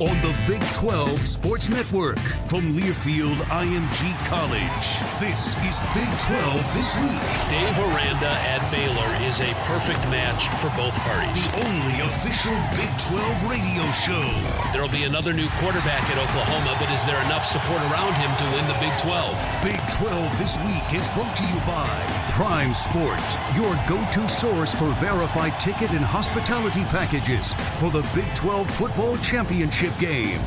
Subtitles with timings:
[0.00, 4.86] On the Big 12 Sports Network from Learfield IMG College.
[5.18, 7.26] This is Big 12 This Week.
[7.50, 11.42] Dave Aranda at Baylor is a perfect match for both parties.
[11.50, 14.22] The only official Big 12 radio show.
[14.70, 18.30] There will be another new quarterback at Oklahoma, but is there enough support around him
[18.38, 19.34] to win the Big 12?
[19.66, 21.90] Big 12 This Week is brought to you by
[22.30, 28.32] Prime Sports, your go to source for verified ticket and hospitality packages for the Big
[28.36, 30.40] 12 Football Championship game.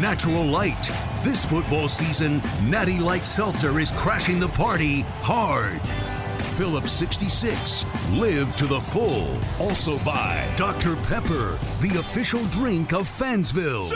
[0.00, 0.90] Natural Light.
[1.22, 5.80] This football season, Natty Light Seltzer is crashing the party hard.
[6.56, 7.84] Phillips 66.
[8.12, 9.38] Live to the full.
[9.60, 10.96] Also by Dr.
[10.96, 13.90] Pepper, the official drink of Fansville.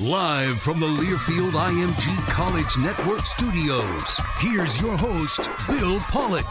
[0.00, 6.46] Live from the Learfield IMG College Network studios, here's your host, Bill Pollock.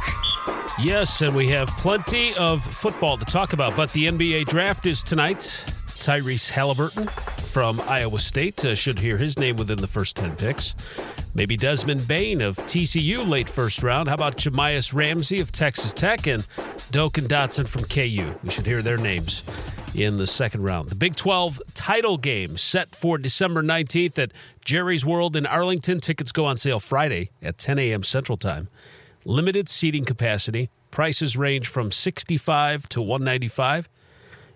[0.79, 5.01] Yes, and we have plenty of football to talk about, but the NBA draft is
[5.01, 5.65] tonight.
[5.97, 10.75] Tyrese Halliburton from Iowa State uh, should hear his name within the first 10 picks.
[11.33, 14.07] Maybe Desmond Bane of TCU late first round.
[14.07, 16.47] How about Jahmi'us Ramsey of Texas Tech and
[16.91, 18.37] Doak and Dotson from KU?
[18.43, 19.43] We should hear their names
[19.93, 20.89] in the second round.
[20.89, 24.31] The Big 12 title game set for December 19th at
[24.63, 25.99] Jerry's World in Arlington.
[25.99, 28.03] Tickets go on sale Friday at 10 a.m.
[28.03, 28.67] Central Time.
[29.25, 30.69] Limited seating capacity.
[30.91, 33.89] Prices range from 65 to 195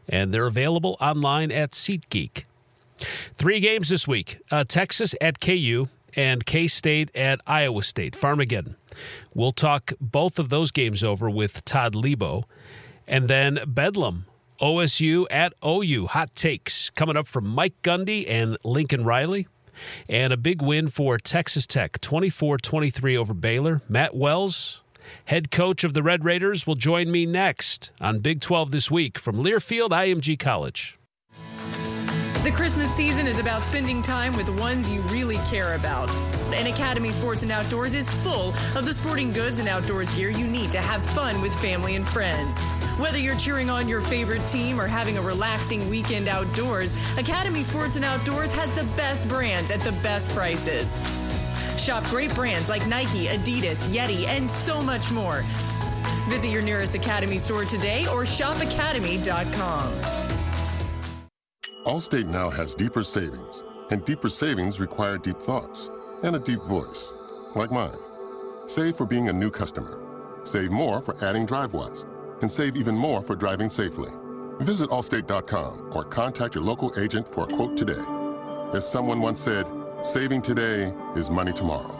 [0.08, 2.44] and they're available online at SeatGeek.
[3.36, 8.76] Three games this week uh, Texas at KU and K State at Iowa State, Farmageddon.
[9.34, 12.46] We'll talk both of those games over with Todd Lebo.
[13.08, 14.26] And then Bedlam,
[14.62, 16.08] OSU at OU.
[16.08, 19.48] Hot takes coming up from Mike Gundy and Lincoln Riley.
[20.08, 23.82] And a big win for Texas Tech, 24 23 over Baylor.
[23.90, 24.81] Matt Wells,
[25.26, 29.20] head coach of the Red Raiders, will join me next on Big 12 this week
[29.20, 30.98] from Learfield IMG College.
[32.44, 36.10] The Christmas season is about spending time with ones you really care about.
[36.54, 40.48] And Academy Sports and Outdoors is full of the sporting goods and outdoors gear you
[40.48, 42.58] need to have fun with family and friends.
[42.98, 47.96] Whether you're cheering on your favorite team or having a relaxing weekend outdoors, Academy Sports
[47.96, 50.96] and Outdoors has the best brands at the best prices.
[51.82, 55.44] Shop great brands like Nike, Adidas, Yeti, and so much more.
[56.30, 59.92] Visit your nearest Academy store today or shopacademy.com.
[61.88, 65.90] Allstate now has deeper savings, and deeper savings require deep thoughts
[66.24, 67.12] and a deep voice,
[67.56, 67.98] like mine.
[68.68, 69.98] Save for being a new customer.
[70.44, 72.06] Save more for adding DriveWise,
[72.44, 74.12] and save even more for driving safely.
[74.60, 78.02] Visit allstate.com or contact your local agent for a quote today.
[78.74, 79.66] As someone once said,
[80.02, 81.96] saving today is money tomorrow.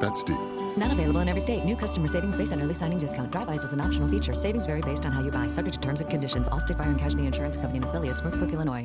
[0.00, 0.38] That's deep.
[0.76, 1.64] Not available in every state.
[1.64, 3.30] New customer savings based on early signing discount.
[3.30, 4.34] DriveWise is an optional feature.
[4.34, 5.48] Savings vary based on how you buy.
[5.48, 6.48] Subject to terms and conditions.
[6.48, 8.22] Allstate Fire and Casualty Insurance Company and affiliates.
[8.22, 8.84] Northbrook, Illinois.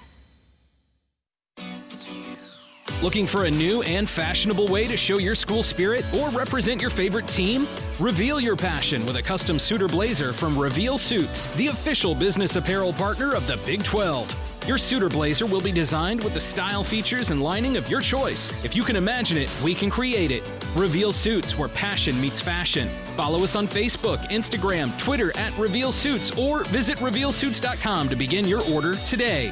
[3.01, 6.91] Looking for a new and fashionable way to show your school spirit or represent your
[6.91, 7.65] favorite team?
[7.99, 12.55] Reveal your passion with a custom suit or blazer from Reveal Suits, the official business
[12.57, 14.67] apparel partner of the Big 12.
[14.67, 18.01] Your suit or blazer will be designed with the style, features, and lining of your
[18.01, 18.63] choice.
[18.63, 20.43] If you can imagine it, we can create it.
[20.75, 22.87] Reveal Suits, where passion meets fashion.
[23.17, 28.61] Follow us on Facebook, Instagram, Twitter at Reveal Suits, or visit RevealSuits.com to begin your
[28.71, 29.51] order today.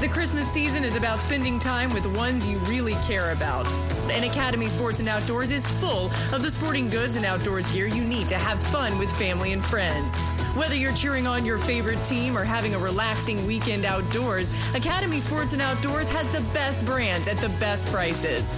[0.00, 3.66] The Christmas season is about spending time with ones you really care about.
[4.10, 8.02] And Academy Sports and Outdoors is full of the sporting goods and outdoors gear you
[8.02, 10.16] need to have fun with family and friends.
[10.56, 15.52] Whether you're cheering on your favorite team or having a relaxing weekend outdoors, Academy Sports
[15.52, 18.50] and Outdoors has the best brands at the best prices.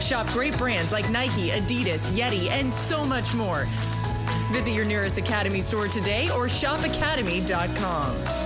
[0.00, 3.68] Shop great brands like Nike, Adidas, Yeti, and so much more.
[4.50, 8.45] Visit your nearest Academy store today or shopacademy.com.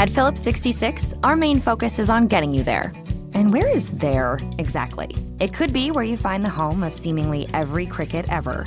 [0.00, 2.90] At Phillips 66, our main focus is on getting you there.
[3.34, 5.14] And where is there exactly?
[5.40, 8.64] It could be where you find the home of seemingly every cricket ever,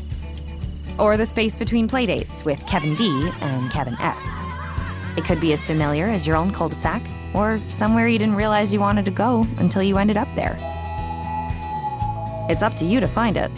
[1.00, 4.46] or the space between playdates with Kevin D and Kevin S.
[5.18, 7.04] It could be as familiar as your own cul de sac,
[7.34, 10.56] or somewhere you didn't realize you wanted to go until you ended up there.
[12.48, 13.50] It's up to you to find it,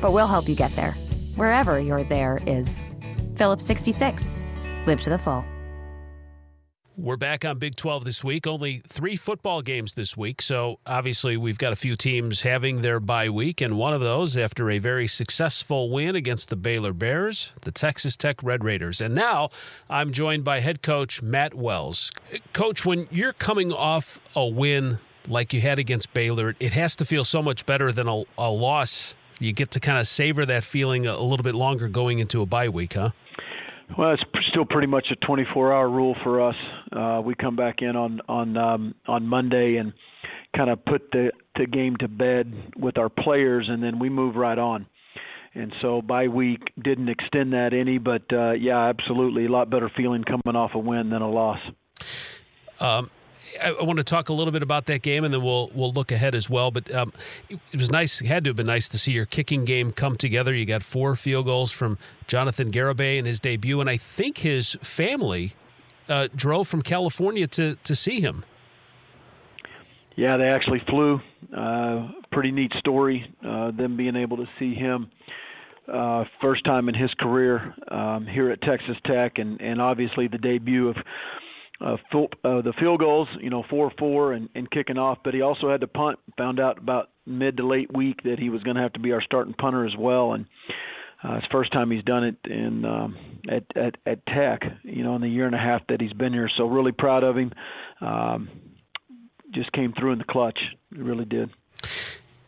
[0.00, 0.92] but we'll help you get there,
[1.34, 2.84] wherever your there is.
[3.34, 4.38] Phillips 66.
[4.86, 5.44] Live to the full.
[6.96, 8.46] We're back on Big 12 this week.
[8.46, 10.40] Only three football games this week.
[10.40, 13.60] So obviously, we've got a few teams having their bye week.
[13.60, 18.16] And one of those, after a very successful win against the Baylor Bears, the Texas
[18.16, 19.00] Tech Red Raiders.
[19.00, 19.48] And now
[19.90, 22.12] I'm joined by head coach Matt Wells.
[22.52, 27.04] Coach, when you're coming off a win like you had against Baylor, it has to
[27.04, 29.16] feel so much better than a, a loss.
[29.40, 32.46] You get to kind of savor that feeling a little bit longer going into a
[32.46, 33.10] bye week, huh?
[33.98, 36.54] Well, it's still pretty much a 24-hour rule for us.
[36.94, 39.92] Uh, we come back in on on um, on Monday and
[40.56, 44.36] kind of put the the game to bed with our players, and then we move
[44.36, 44.86] right on.
[45.54, 49.90] And so by week didn't extend that any, but uh, yeah, absolutely, a lot better
[49.96, 51.60] feeling coming off a win than a loss.
[52.80, 53.08] Um,
[53.62, 56.10] I, want to talk a little bit about that game, and then we'll we'll look
[56.10, 56.72] ahead as well.
[56.72, 57.12] But um,
[57.48, 60.52] it, was nice; had to have been nice to see your kicking game come together.
[60.52, 64.76] You got four field goals from Jonathan Garibay in his debut, and I think his
[64.82, 65.54] family
[66.08, 68.44] uh, drove from California to to see him.
[70.16, 71.20] Yeah, they actually flew.
[71.56, 73.24] Uh, pretty neat story.
[73.44, 75.10] Uh, them being able to see him
[75.92, 80.38] uh, first time in his career um, here at Texas Tech, and and obviously the
[80.38, 80.96] debut of
[81.80, 85.18] uh, full, uh, the field goals, you know, four four and, and kicking off.
[85.24, 86.18] But he also had to punt.
[86.38, 89.12] Found out about mid to late week that he was going to have to be
[89.12, 90.46] our starting punter as well, and
[91.24, 93.16] uh, it's first time he's done it in um,
[93.48, 94.60] at, at at Tech.
[94.82, 96.50] You know, in the year and a half that he's been here.
[96.56, 97.52] So really proud of him.
[98.00, 98.48] Um,
[99.52, 100.58] just came through in the clutch.
[100.94, 101.50] He really did.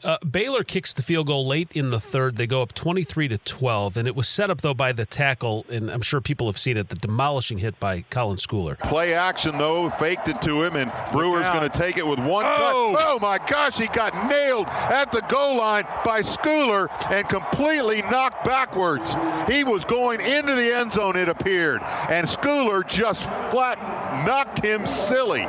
[0.06, 2.36] Uh, Baylor kicks the field goal late in the third.
[2.36, 5.66] They go up 23 to 12, and it was set up though by the tackle,
[5.68, 8.78] and I'm sure people have seen it, the demolishing hit by Colin Schooler.
[8.78, 12.46] Play action though, faked it to him, and Brewer's going to take it with one
[12.46, 12.94] oh.
[12.96, 13.04] cut.
[13.08, 18.44] Oh my gosh, he got nailed at the goal line by Schooler and completely knocked
[18.44, 19.16] backwards.
[19.48, 23.76] He was going into the end zone, it appeared, and Schooler just flat
[24.24, 25.46] knocked him silly.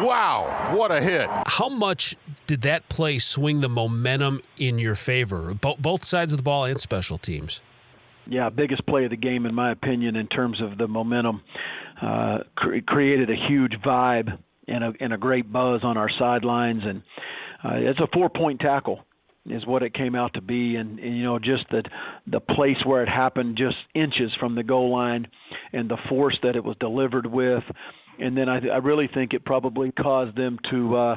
[0.00, 1.28] Wow, what a hit.
[1.46, 2.16] How much
[2.50, 6.64] did that play swing the momentum in your favor, Bo- both sides of the ball
[6.64, 7.60] and special teams?
[8.26, 11.42] Yeah, biggest play of the game, in my opinion, in terms of the momentum.
[12.02, 16.82] Uh, cre- created a huge vibe and a, and a great buzz on our sidelines.
[16.84, 17.02] And
[17.62, 18.98] uh, it's a four point tackle
[19.46, 21.82] is what it came out to be and, and you know just the
[22.26, 25.26] the place where it happened just inches from the goal line
[25.72, 27.62] and the force that it was delivered with
[28.18, 31.16] and then I, I really think it probably caused them to uh,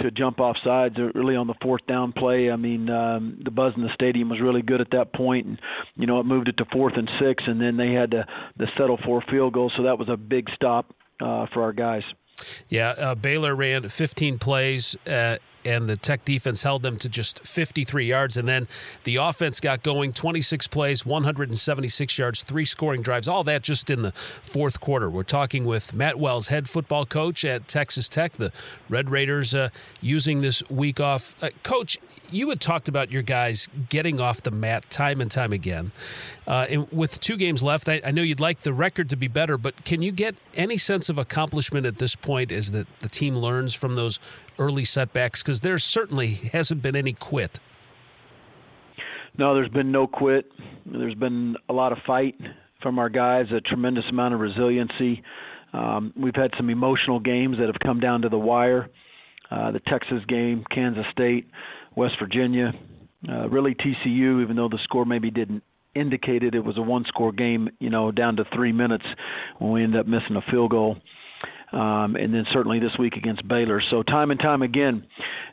[0.00, 2.50] to jump off sides really on the fourth down play.
[2.50, 5.60] I mean, um, the buzz in the stadium was really good at that point, and
[5.96, 8.26] you know it moved it to fourth and six, and then they had to,
[8.58, 9.70] to settle for a field goal.
[9.76, 10.86] So that was a big stop
[11.20, 12.02] uh, for our guys.
[12.68, 14.96] Yeah, uh, Baylor ran 15 plays.
[15.06, 18.36] Uh, and the Tech defense held them to just 53 yards.
[18.36, 18.68] And then
[19.04, 24.02] the offense got going 26 plays, 176 yards, three scoring drives, all that just in
[24.02, 25.10] the fourth quarter.
[25.10, 28.52] We're talking with Matt Wells, head football coach at Texas Tech, the
[28.88, 31.34] Red Raiders uh, using this week off.
[31.42, 31.98] Uh, coach,
[32.32, 35.92] you had talked about your guys getting off the mat time and time again.
[36.46, 39.28] Uh, and with two games left, I, I, know you'd like the record to be
[39.28, 43.08] better, but can you get any sense of accomplishment at this point as that the
[43.08, 44.18] team learns from those
[44.58, 45.42] early setbacks?
[45.42, 47.60] Because there certainly hasn't been any quit.
[49.38, 50.50] No, there's been no quit.
[50.86, 52.34] There's been a lot of fight
[52.82, 55.22] from our guys, a tremendous amount of resiliency.
[55.72, 58.88] Um, we've had some emotional games that have come down to the wire.
[59.50, 61.50] Uh, the Texas game, Kansas State,
[61.96, 62.72] West Virginia,
[63.28, 65.62] uh, really TCU, even though the score maybe didn't
[65.94, 69.04] indicate it, was a one-score game, you know, down to three minutes
[69.58, 70.96] when we ended up missing a field goal.
[71.72, 73.80] Um, and then certainly this week against Baylor.
[73.90, 75.04] So time and time again,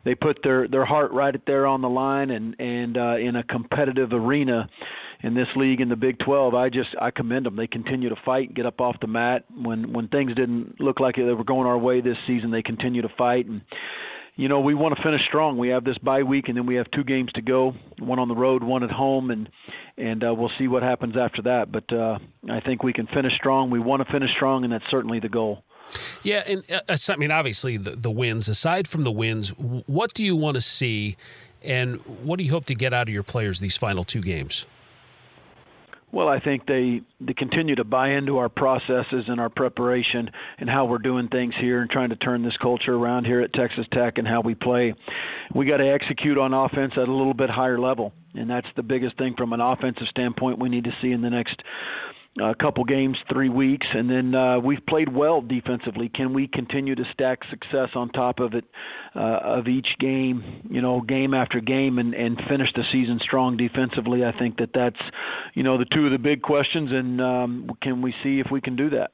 [0.03, 3.43] they put their their heart right there on the line, and and uh, in a
[3.43, 4.67] competitive arena
[5.21, 7.55] in this league in the Big 12, I just I commend them.
[7.55, 11.17] They continue to fight, get up off the mat when when things didn't look like
[11.17, 12.49] they were going our way this season.
[12.49, 13.61] They continue to fight and
[14.37, 15.57] you know, we want to finish strong.
[15.57, 18.27] We have this bye week, and then we have two games to go, one on
[18.27, 19.49] the road, one at home, and
[19.97, 21.71] and uh, we'll see what happens after that.
[21.71, 23.71] But uh, I think we can finish strong.
[23.71, 25.63] We want to finish strong, and that's certainly the goal.
[26.21, 28.47] Yeah, and uh, I mean, obviously the the wins.
[28.47, 31.17] Aside from the wins, what do you want to see,
[31.63, 34.67] and what do you hope to get out of your players these final two games?
[36.11, 40.69] Well, I think they they continue to buy into our processes and our preparation and
[40.69, 43.85] how we're doing things here and trying to turn this culture around here at Texas
[43.91, 44.93] Tech and how we play.
[45.53, 48.83] We got to execute on offense at a little bit higher level, and that's the
[48.83, 51.61] biggest thing from an offensive standpoint we need to see in the next
[52.41, 56.09] a couple games, three weeks, and then uh, we've played well defensively.
[56.09, 58.65] Can we continue to stack success on top of it
[59.15, 63.57] uh, of each game, you know, game after game, and and finish the season strong
[63.57, 64.23] defensively?
[64.23, 65.01] I think that that's,
[65.53, 68.61] you know, the two of the big questions, and um, can we see if we
[68.61, 69.11] can do that?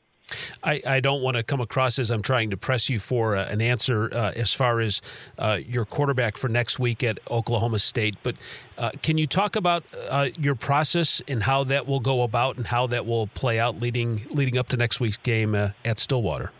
[0.63, 3.46] I, I, don't want to come across as I'm trying to press you for uh,
[3.46, 5.01] an answer uh, as far as
[5.38, 8.36] uh, your quarterback for next week at Oklahoma State, but
[8.77, 12.68] uh, can you talk about uh, your process and how that will go about and
[12.68, 16.51] how that will play out leading leading up to next week's game uh, at Stillwater?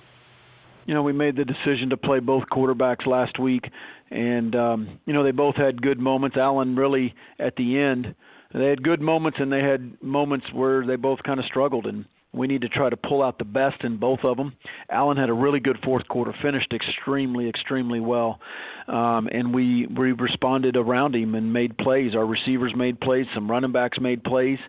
[0.86, 3.70] You know, we made the decision to play both quarterbacks last week,
[4.12, 6.36] and um, you know they both had good moments.
[6.38, 8.14] Allen really at the end,
[8.54, 12.06] they had good moments, and they had moments where they both kind of struggled and
[12.34, 14.54] we need to try to pull out the best in both of them.
[14.90, 18.40] Allen had a really good fourth quarter, finished extremely, extremely well,
[18.88, 22.16] um, and we we responded around him and made plays.
[22.16, 24.60] Our receivers made plays, some running backs made plays.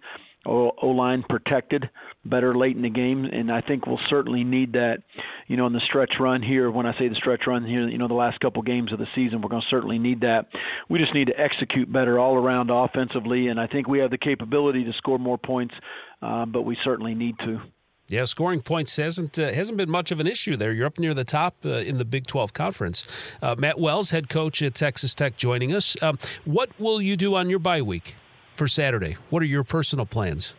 [0.47, 1.89] O line protected
[2.25, 4.99] better late in the game, and I think we'll certainly need that.
[5.47, 6.71] You know, in the stretch run here.
[6.71, 9.07] When I say the stretch run here, you know, the last couple games of the
[9.15, 10.47] season, we're going to certainly need that.
[10.89, 14.19] We just need to execute better all around offensively, and I think we have the
[14.19, 15.75] capability to score more points
[16.25, 17.61] uh, but we certainly need to.
[18.09, 20.73] Yeah, scoring points hasn't uh, hasn't been much of an issue there.
[20.73, 23.07] You're up near the top uh, in the Big 12 conference.
[23.41, 25.97] Uh, Matt Wells, head coach at Texas Tech, joining us.
[26.03, 28.15] Um, what will you do on your bye week
[28.55, 29.17] for Saturday?
[29.31, 30.55] What are your personal plans?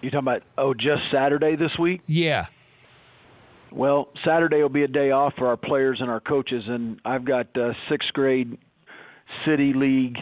[0.00, 2.02] You talking about oh, just Saturday this week?
[2.06, 2.46] Yeah.
[3.72, 7.24] Well, Saturday will be a day off for our players and our coaches, and I've
[7.24, 8.56] got uh, sixth grade
[9.46, 10.16] city league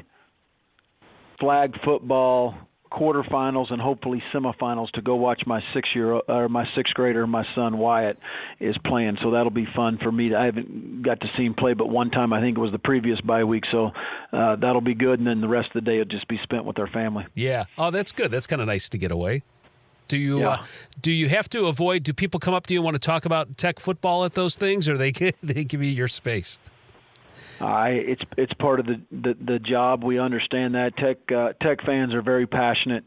[1.39, 2.55] flag football
[2.93, 7.45] quarterfinals and hopefully semifinals to go watch my six year or my sixth grader, my
[7.55, 8.19] son Wyatt,
[8.61, 9.17] is playing.
[9.23, 10.35] So that'll be fun for me.
[10.35, 12.79] I haven't got to see him play, but one time I think it was the
[12.79, 13.65] previous bye week.
[13.73, 13.91] So
[14.33, 16.65] uh, that'll be good, and then the rest of the day will just be spent
[16.65, 17.25] with our family.
[17.35, 17.65] Yeah.
[17.79, 18.31] Oh, that's good.
[18.31, 19.43] That's kind of nice to get away.
[20.09, 20.49] Do you Yeah.
[20.49, 20.65] uh,
[21.01, 22.03] do you have to avoid?
[22.03, 24.57] Do people come up to you and want to talk about tech football at those
[24.57, 26.59] things, or they they give you your space?
[27.63, 30.03] I it's it's part of the the, the job.
[30.03, 33.05] We understand that tech uh, tech fans are very passionate,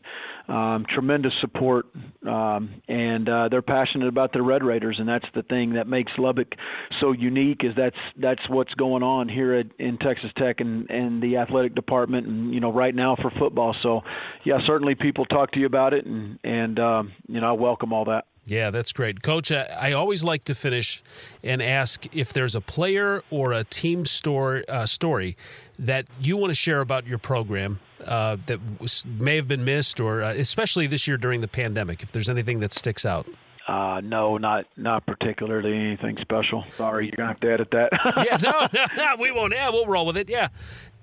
[0.47, 1.87] um, tremendous support,
[2.25, 6.11] um, and uh, they're passionate about the Red Raiders, and that's the thing that makes
[6.17, 6.53] Lubbock
[7.01, 7.61] so unique.
[7.65, 11.75] Is that's that's what's going on here at, in Texas Tech and and the athletic
[11.75, 13.75] department, and you know right now for football.
[13.83, 14.01] So,
[14.45, 17.91] yeah, certainly people talk to you about it, and and um, you know I welcome
[17.91, 18.25] all that.
[18.47, 19.51] Yeah, that's great, Coach.
[19.51, 21.01] I, I always like to finish
[21.43, 25.35] and ask if there's a player or a team story uh, story
[25.79, 29.99] that you want to share about your program uh, that was, may have been missed,
[29.99, 32.03] or uh, especially this year during the pandemic.
[32.03, 33.27] If there's anything that sticks out.
[33.67, 36.63] Uh, no, not not particularly anything special.
[36.69, 37.89] Sorry, you're gonna have to edit that.
[38.17, 39.53] yeah, no, no, no, we won't.
[39.53, 40.29] Yeah, we'll roll with it.
[40.29, 40.49] Yeah.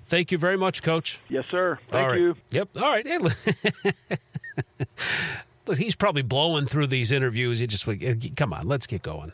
[0.05, 1.19] Thank you very much, Coach.
[1.27, 1.79] Yes, sir.
[1.89, 2.19] Thank right.
[2.19, 2.35] you.
[2.51, 2.69] Yep.
[2.77, 3.05] All right.
[5.77, 7.59] He's probably blowing through these interviews.
[7.59, 9.31] He just like, come on, let's get going.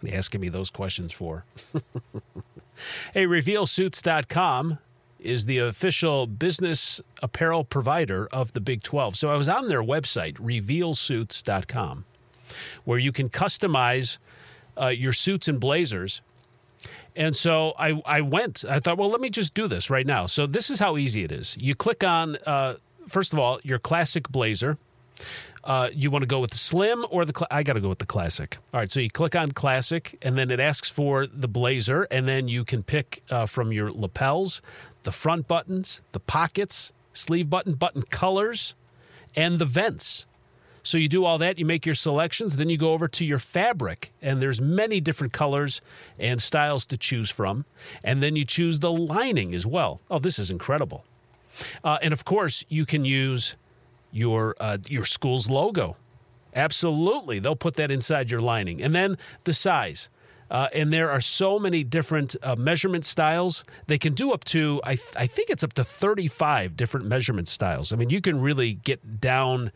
[0.00, 1.44] What asking me those questions for?
[3.14, 4.78] hey, RevealSuits.com
[5.18, 9.16] is the official business apparel provider of the Big 12.
[9.16, 12.04] So I was on their website, RevealSuits.com,
[12.84, 14.18] where you can customize
[14.80, 16.22] uh, your suits and blazers.
[17.14, 20.26] And so I, I went, I thought, well, let me just do this right now.
[20.26, 21.56] So this is how easy it is.
[21.60, 24.78] You click on, uh, first of all, your classic blazer.
[25.62, 27.88] Uh, you want to go with the slim or the, cl- I got to go
[27.88, 28.58] with the classic.
[28.72, 28.90] All right.
[28.90, 32.06] So you click on classic and then it asks for the blazer.
[32.10, 34.62] And then you can pick uh, from your lapels,
[35.02, 38.74] the front buttons, the pockets, sleeve button, button colors,
[39.36, 40.26] and the vents.
[40.82, 43.38] So you do all that, you make your selections, then you go over to your
[43.38, 45.82] fabric, and there's many different colors
[46.18, 47.66] and styles to choose from.
[48.02, 50.00] And then you choose the lining as well.
[50.10, 51.04] Oh, this is incredible.
[51.84, 53.56] Uh, and of course, you can use
[54.12, 55.96] your uh, your school's logo.
[56.54, 60.08] Absolutely, they'll put that inside your lining, and then the size.
[60.50, 63.64] Uh, and there are so many different uh, measurement styles.
[63.86, 67.46] They can do up to, I, th- I think it's up to 35 different measurement
[67.46, 67.92] styles.
[67.92, 69.70] I mean, you can really get down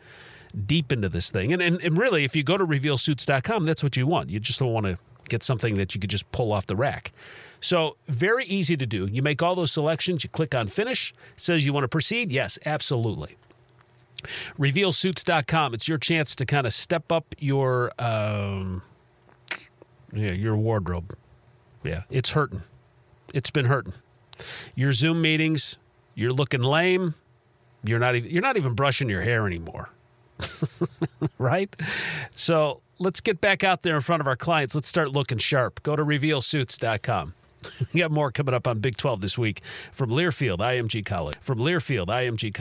[0.66, 1.52] deep into this thing.
[1.52, 4.30] And, and, and really, if you go to revealsuits.com, that's what you want.
[4.30, 7.12] You just don't want to get something that you could just pull off the rack.
[7.60, 9.06] So, very easy to do.
[9.06, 12.30] You make all those selections, you click on finish, says you want to proceed.
[12.30, 13.36] Yes, absolutely.
[14.58, 15.74] Revealsuits.com.
[15.74, 18.82] It's your chance to kind of step up your um,
[20.12, 21.16] yeah, your wardrobe.
[21.82, 22.62] Yeah, it's hurting.
[23.32, 23.94] It's been hurting.
[24.74, 25.76] Your Zoom meetings,
[26.14, 27.14] you're looking lame.
[27.84, 29.90] You're not even you're not even brushing your hair anymore.
[31.38, 31.74] right?
[32.34, 34.74] So, let's get back out there in front of our clients.
[34.74, 35.82] Let's start looking sharp.
[35.82, 37.34] Go to revealsuits.com.
[37.94, 41.36] We got more coming up on Big 12 this week from Learfield IMG College.
[41.40, 42.60] From Learfield IMG College.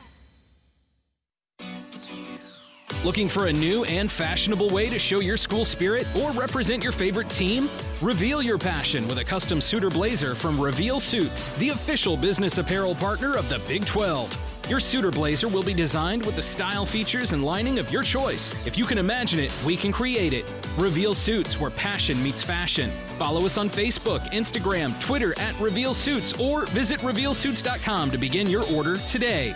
[3.03, 6.91] Looking for a new and fashionable way to show your school spirit or represent your
[6.91, 7.67] favorite team?
[7.99, 12.93] Reveal your passion with a custom suitor blazer from Reveal Suits, the official business apparel
[12.93, 14.69] partner of the Big 12.
[14.69, 18.67] Your suitor blazer will be designed with the style, features, and lining of your choice.
[18.67, 20.45] If you can imagine it, we can create it.
[20.77, 22.91] Reveal Suits, where passion meets fashion.
[23.17, 28.63] Follow us on Facebook, Instagram, Twitter at Reveal Suits, or visit RevealSuits.com to begin your
[28.71, 29.55] order today.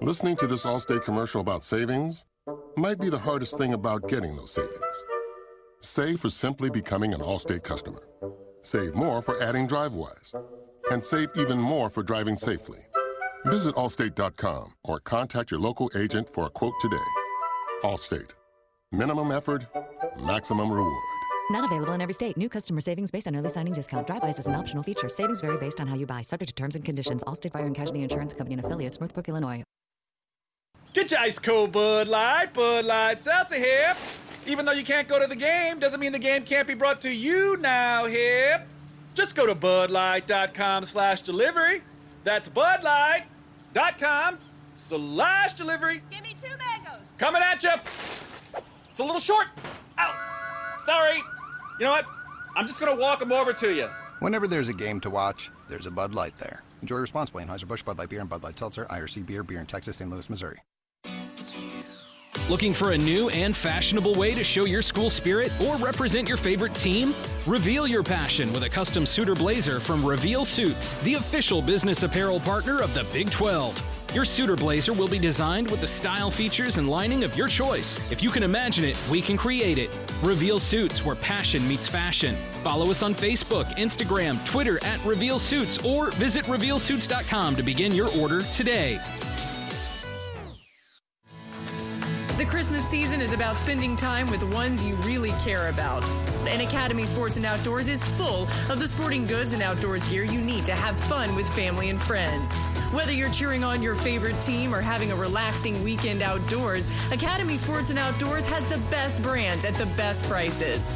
[0.00, 2.24] Listening to this Allstate commercial about savings
[2.76, 5.04] might be the hardest thing about getting those savings.
[5.80, 8.00] Save for simply becoming an Allstate customer.
[8.62, 10.34] Save more for adding DriveWise.
[10.90, 12.78] And save even more for driving safely.
[13.44, 16.96] Visit allstate.com or contact your local agent for a quote today.
[17.82, 18.30] Allstate.
[18.92, 19.66] Minimum effort,
[20.18, 21.15] maximum reward.
[21.50, 22.36] Not available in every state.
[22.36, 24.06] New customer savings based on early signing discount.
[24.08, 25.08] Drivewise is an optional feature.
[25.08, 26.22] Savings vary based on how you buy.
[26.22, 27.22] Subject to terms and conditions.
[27.22, 29.00] All Allstate Fire and Casualty Insurance Company and affiliates.
[29.00, 29.62] Northbrook, Illinois.
[30.92, 32.52] Get your ice cold Bud Light.
[32.52, 33.94] Bud Light Seltzer here.
[34.46, 37.02] Even though you can't go to the game, doesn't mean the game can't be brought
[37.02, 38.64] to you now here.
[39.14, 41.82] Just go to budlight.com slash delivery.
[42.24, 44.38] That's budlight.com
[44.74, 46.02] slash delivery.
[46.10, 47.06] Give me two mangoes.
[47.18, 47.70] Coming at you.
[48.90, 49.46] It's a little short.
[49.98, 50.14] Ow.
[50.86, 51.22] Sorry.
[51.78, 52.06] You know what?
[52.54, 53.88] I'm just going to walk them over to you.
[54.20, 56.62] Whenever there's a game to watch, there's a Bud Light there.
[56.80, 57.44] Enjoy responsibly.
[57.44, 60.10] Anheuser-Busch Bud Light Beer and Bud Light Seltzer, IRC Beer, Beer in Texas, St.
[60.10, 60.62] Louis, Missouri.
[62.48, 66.36] Looking for a new and fashionable way to show your school spirit or represent your
[66.36, 67.12] favorite team?
[67.44, 72.38] Reveal your passion with a custom suitor blazer from Reveal Suits, the official business apparel
[72.38, 73.95] partner of the Big 12.
[74.14, 78.10] Your suitor blazer will be designed with the style features and lining of your choice.
[78.10, 79.90] If you can imagine it, we can create it.
[80.22, 82.34] Reveal Suits, where passion meets fashion.
[82.62, 88.08] Follow us on Facebook, Instagram, Twitter at Reveal Suits, or visit RevealSuits.com to begin your
[88.18, 88.98] order today.
[92.38, 96.04] The Christmas season is about spending time with the ones you really care about.
[96.46, 100.40] And Academy Sports and Outdoors is full of the sporting goods and outdoors gear you
[100.40, 102.52] need to have fun with family and friends.
[102.92, 107.90] Whether you're cheering on your favorite team or having a relaxing weekend outdoors, Academy Sports
[107.90, 110.88] and Outdoors has the best brands at the best prices.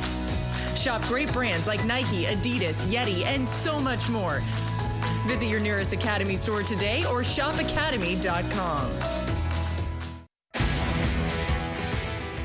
[0.77, 4.41] Shop great brands like Nike, Adidas, Yeti, and so much more.
[5.27, 9.20] Visit your nearest Academy store today or shopacademy.com.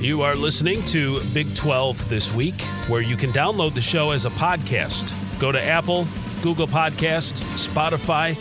[0.00, 2.58] You are listening to Big 12 this week,
[2.88, 5.38] where you can download the show as a podcast.
[5.38, 6.06] Go to Apple,
[6.42, 8.34] Google Podcast, Spotify,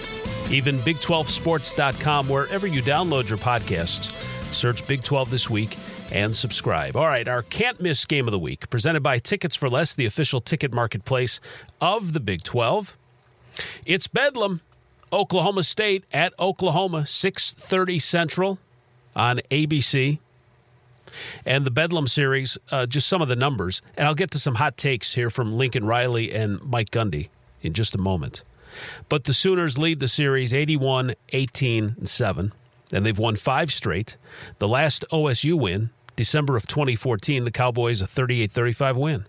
[0.50, 4.10] even Big12Sports.com, wherever you download your podcasts.
[4.54, 5.78] Search Big 12 this week
[6.13, 6.95] and subscribe.
[6.95, 10.06] All right, our can't miss game of the week, presented by Tickets for Less, the
[10.06, 11.41] official ticket marketplace
[11.82, 12.95] of the Big 12.
[13.86, 14.62] It's Bedlam,
[15.12, 18.60] Oklahoma State at Oklahoma, 6:30 Central
[19.13, 20.19] on ABC
[21.45, 23.82] and the Bedlam series, uh, just some of the numbers.
[23.98, 27.30] And I'll get to some hot takes here from Lincoln Riley and Mike Gundy
[27.62, 28.43] in just a moment.
[29.08, 32.54] But the Sooners lead the series 81 18 7,
[32.93, 34.17] and they've won five straight.
[34.60, 39.26] The last OSU win, December of 2014, the Cowboys a 38 35 win.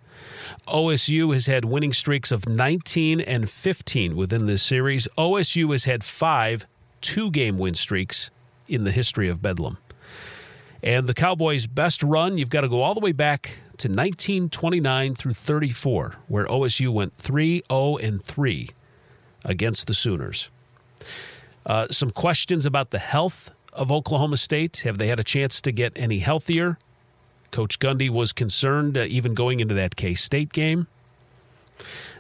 [0.69, 5.09] OSU has had winning streaks of 19 and 15 within this series.
[5.17, 6.67] OSU has had five
[7.01, 8.31] two game win streaks
[8.69, 9.79] in the history of Bedlam.
[10.83, 15.15] And the Cowboys' best run, you've got to go all the way back to 1929
[15.15, 18.71] through 34, where OSU went 3 0 and 3
[19.45, 20.51] against the Sooners.
[21.67, 24.79] Uh, some questions about the health of Oklahoma State.
[24.79, 26.79] Have they had a chance to get any healthier?
[27.51, 30.87] Coach Gundy was concerned uh, even going into that K State game.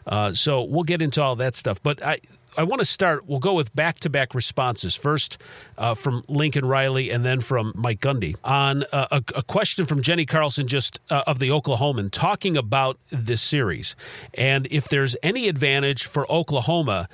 [0.07, 1.83] Uh, so we'll get into all that stuff.
[1.83, 2.19] But I,
[2.57, 3.27] I want to start.
[3.27, 4.95] We'll go with back to back responses.
[4.95, 5.39] First
[5.79, 10.03] uh, from Lincoln Riley and then from Mike Gundy on uh, a, a, question from
[10.03, 13.95] Jenni Carlson, just uh, of the Oklahoman, talking about this series
[14.35, 17.09] and if there's any advantage for Oklahoma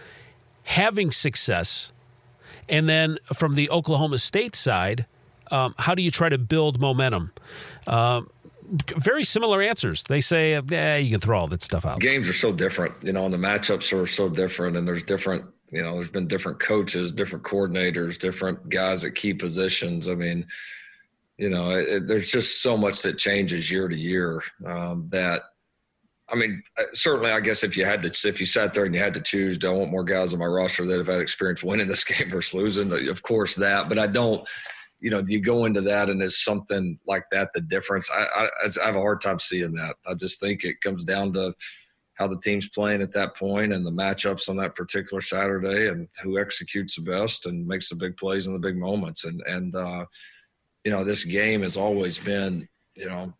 [0.64, 1.92] having success.
[2.68, 5.06] And then from the Oklahoma State side,
[5.50, 7.32] um, how do you try to build momentum?
[7.86, 8.28] Um,
[8.98, 10.02] very similar answers.
[10.04, 12.00] They say, yeah, you can throw all that stuff out.
[12.00, 15.44] Games are so different, you know, and the matchups are so different, and there's different,
[15.70, 20.08] you know, there's been different coaches, different coordinators, different guys at key positions.
[20.08, 20.46] I mean,
[21.38, 25.42] you know, it, there's just so much that changes year to year um, that
[26.28, 28.94] I mean, uh, certainly, I guess if you had to, if you sat there and
[28.94, 31.20] you had to choose, do I want more guys on my roster that have had
[31.20, 33.08] experience winning this game versus losing?
[33.08, 33.88] Of course, that.
[33.88, 34.46] But I don't.
[35.00, 38.10] You know, do you go into that and is something like that the difference?
[38.10, 38.48] I, I,
[38.82, 39.96] I have a hard time seeing that.
[40.06, 41.54] I just think it comes down to
[42.14, 46.08] how the team's playing at that point and the matchups on that particular Saturday and
[46.22, 49.24] who executes the best and makes the big plays in the big moments.
[49.24, 50.06] And and uh,
[50.84, 53.32] you know, this game has always been, you know,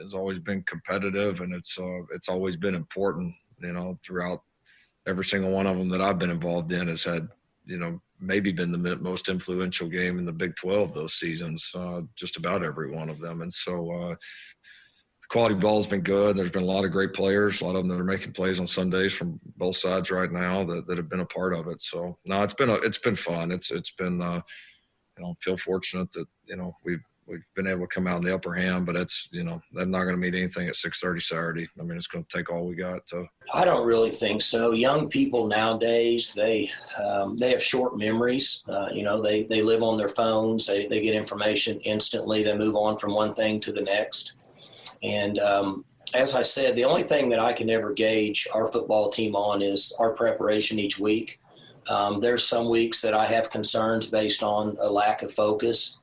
[0.00, 3.34] has always been competitive and it's uh, it's always been important.
[3.60, 4.42] You know, throughout
[5.06, 7.28] every single one of them that I've been involved in has had,
[7.66, 12.00] you know, maybe been the most influential game in the Big 12 those seasons, uh,
[12.16, 13.42] just about every one of them.
[13.42, 14.14] And so, uh,
[15.24, 16.36] the quality ball has been good.
[16.36, 18.60] There's been a lot of great players, a lot of them that are making plays
[18.60, 21.80] on Sundays from both sides right now that, that have been a part of it.
[21.80, 23.50] So no, it's been a, it's been fun.
[23.50, 24.42] It's it's been uh,
[25.16, 28.24] you know feel fortunate that you know we've we've been able to come out in
[28.24, 31.22] the upper hand, but it's you know they're not going to meet anything at 6:30
[31.22, 31.68] Saturday.
[31.78, 34.72] I mean, it's going to take all we got So I don't really think so.
[34.72, 36.70] Young people nowadays they
[37.02, 38.62] um, they have short memories.
[38.68, 40.66] Uh, you know, they they live on their phones.
[40.66, 42.42] They they get information instantly.
[42.42, 44.36] They move on from one thing to the next.
[45.02, 45.84] And um,
[46.14, 49.62] as I said, the only thing that I can ever gauge our football team on
[49.62, 51.40] is our preparation each week.
[51.88, 55.98] Um, there's some weeks that I have concerns based on a lack of focus.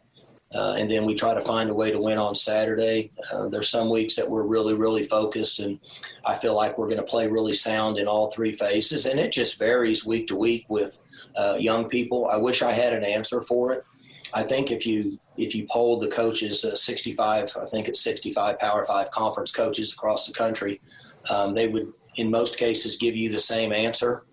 [0.53, 3.09] Uh, and then we try to find a way to win on Saturday.
[3.31, 5.79] Uh, there's some weeks that we're really, really focused, and
[6.25, 9.05] I feel like we're going to play really sound in all three phases.
[9.05, 10.99] And it just varies week to week with
[11.37, 12.27] uh, young people.
[12.27, 13.85] I wish I had an answer for it.
[14.33, 18.59] I think if you if you polled the coaches, uh, 65, I think it's 65
[18.59, 20.81] Power Five conference coaches across the country,
[21.29, 24.23] um, they would in most cases give you the same answer.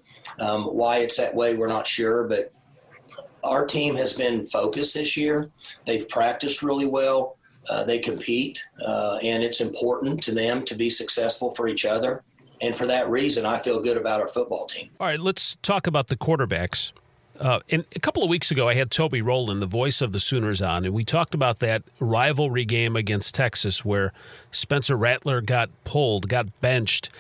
[0.41, 2.53] Um, why it's that way, we're not sure, but
[3.45, 5.51] our team has been focused this year.
[5.87, 7.37] They've practiced really well.
[7.69, 12.23] Uh, they compete, uh, and it's important to them to be successful for each other.
[12.63, 14.89] And for that reason, I feel good about our football team.
[14.99, 16.93] All right, let's talk about the quarterbacks.
[17.39, 20.19] Uh, and a couple of weeks ago, I had Toby Rowland, the voice of the
[20.19, 24.13] Sooners, on, and we talked about that rivalry game against Texas where
[24.51, 27.11] Spencer Rattler got pulled, got benched,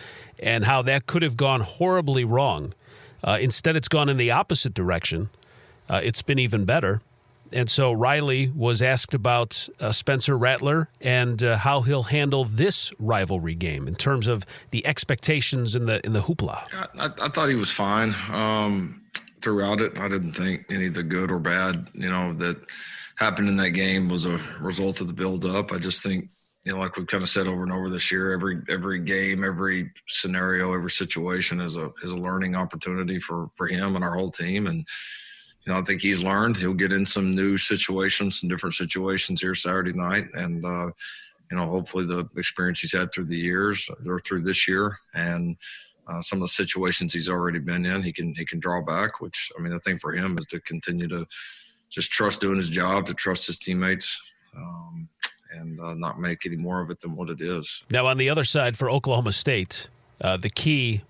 [0.40, 2.72] and how that could have gone horribly wrong.
[3.22, 5.30] Uh, instead, it's gone in the opposite direction.
[5.88, 7.00] Uh, it's been even better.
[7.50, 12.92] And so Riley was asked about uh, Spencer Rattler and uh, how he'll handle this
[12.98, 16.66] rivalry game in terms of the expectations in the in the hoopla.
[16.98, 18.14] I, I thought he was fine.
[18.30, 18.98] Um,
[19.40, 19.96] throughout it.
[19.98, 22.56] I didn't think any of the good or bad, you know, that
[23.16, 25.72] happened in that game was a result of the build up.
[25.72, 26.28] I just think,
[26.64, 29.44] you know, like we've kind of said over and over this year, every every game,
[29.44, 34.14] every scenario, every situation is a is a learning opportunity for for him and our
[34.14, 34.66] whole team.
[34.66, 34.86] And
[35.68, 36.56] you know, I think he's learned.
[36.56, 40.86] He'll get in some new situations, some different situations here Saturday night, and uh,
[41.50, 45.58] you know, hopefully the experience he's had through the years or through this year and
[46.06, 49.20] uh, some of the situations he's already been in, he can he can draw back.
[49.20, 51.26] Which I mean, the thing for him is to continue to
[51.90, 54.18] just trust doing his job, to trust his teammates,
[54.56, 55.06] um,
[55.52, 57.84] and uh, not make any more of it than what it is.
[57.90, 59.90] Now, on the other side for Oklahoma State,
[60.22, 61.02] uh, the key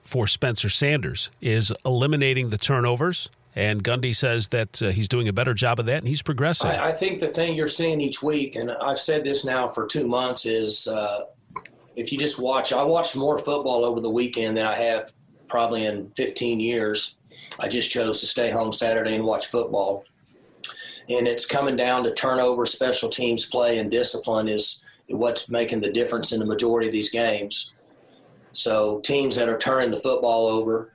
[0.00, 3.30] for Spencer Sanders is eliminating the turnovers.
[3.56, 6.70] And Gundy says that uh, he's doing a better job of that, and he's progressing.
[6.70, 9.86] I, I, think the thing you're seeing each week, and I've said this now for
[9.86, 11.26] two months, is uh,
[11.96, 15.12] if you just watch, I watched more football over the weekend than I have
[15.48, 17.16] probably in 15 years.
[17.58, 20.04] I just chose to stay home Saturday and watch football.
[21.08, 25.90] And it's coming down to turnover, special teams play, and discipline is what's making the
[25.90, 27.74] difference in the majority of these games.
[28.52, 30.92] So teams that are turning the football over,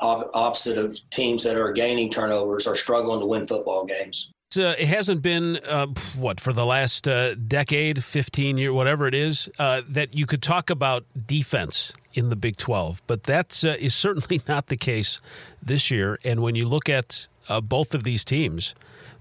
[0.00, 4.88] opposite of teams that are gaining turnovers, are struggling to win football games uh, it
[4.88, 5.86] hasn't been uh,
[6.18, 10.42] what for the last uh, decade, fifteen year, whatever it is, uh, that you could
[10.42, 15.20] talk about defense in the Big Twelve, but that uh, is certainly not the case
[15.62, 16.18] this year.
[16.24, 18.74] And when you look at uh, both of these teams,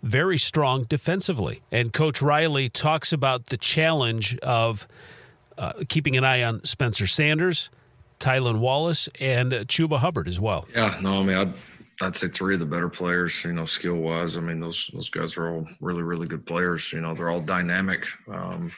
[0.04, 4.88] very strong defensively, and Coach Riley talks about the challenge of
[5.88, 7.70] keeping an eye on Spencer Sanders.
[8.20, 10.68] Tylan Wallace and Chuba Hubbard as well.
[10.74, 11.54] Yeah, no, I mean, I'd,
[12.02, 14.38] I'd say three of the better players, you know, skill wise.
[14.38, 16.92] I mean, those those guys are all really, really good players.
[16.92, 18.08] You know, they're all dynamic.
[18.28, 18.72] Um,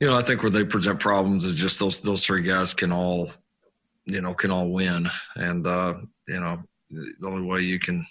[0.00, 2.90] you know, I think where they present problems is just those those three guys can
[2.90, 3.30] all,
[4.04, 5.08] you know, can all win.
[5.36, 5.94] And uh,
[6.26, 6.58] you know,
[6.90, 8.04] the only way you can,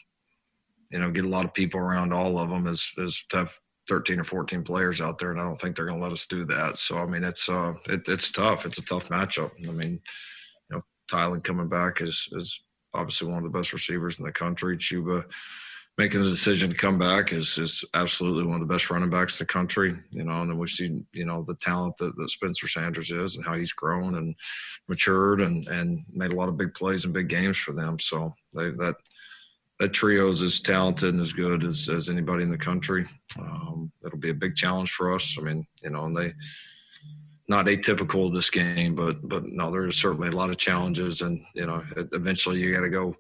[0.90, 3.60] you know, get a lot of people around all of them is is to have
[3.88, 6.26] 13 or 14 players out there, and I don't think they're going to let us
[6.26, 6.78] do that.
[6.78, 8.66] So I mean, it's uh, it, it's tough.
[8.66, 9.52] It's a tough matchup.
[9.68, 10.00] I mean,
[10.70, 12.62] you know, Tylan coming back is is
[12.94, 14.78] obviously one of the best receivers in the country.
[14.78, 15.26] Chuba
[15.98, 19.40] making the decision to come back is is absolutely one of the best running backs
[19.40, 19.98] in the country.
[20.12, 23.36] You know, and then we've seen you know the talent that, that Spencer Sanders is
[23.36, 24.36] and how he's grown and
[24.88, 28.00] matured and and made a lot of big plays and big games for them.
[28.00, 28.96] So they that
[29.82, 33.08] that trio is as talented and as good as, as anybody in the country.
[33.40, 35.36] Um, it'll be a big challenge for us.
[35.40, 36.34] I mean, you know, and they
[37.48, 41.44] not atypical of this game, but but no, there's certainly a lot of challenges, and
[41.56, 43.16] you know, eventually you got to go.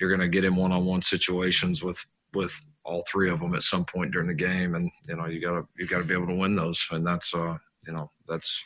[0.00, 3.84] You're going to get in one-on-one situations with with all three of them at some
[3.84, 6.28] point during the game, and you know, you got to you got to be able
[6.28, 7.56] to win those, and that's uh,
[7.88, 8.62] you know, that's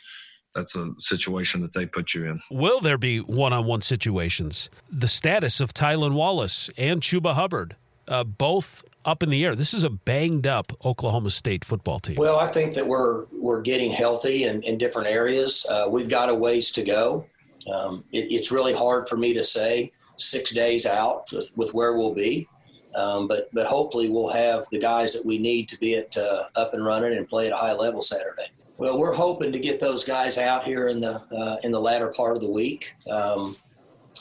[0.55, 2.41] that's a situation that they put you in.
[2.49, 4.69] Will there be one-on-one situations?
[4.89, 7.75] The status of Tylan Wallace and Chuba Hubbard,
[8.07, 9.55] uh, both up in the air.
[9.55, 12.15] This is a banged up Oklahoma State football team.
[12.15, 15.65] Well, I think that we're we're getting healthy in, in different areas.
[15.69, 17.25] Uh, we've got a ways to go.
[17.71, 21.93] Um, it, it's really hard for me to say six days out with, with where
[21.93, 22.47] we'll be.
[22.95, 26.45] Um, but but hopefully we'll have the guys that we need to be at uh,
[26.55, 28.49] up and running and play at a high level Saturday.
[28.79, 32.07] Well, we're hoping to get those guys out here in the uh, in the latter
[32.07, 32.95] part of the week.
[33.11, 33.57] Um,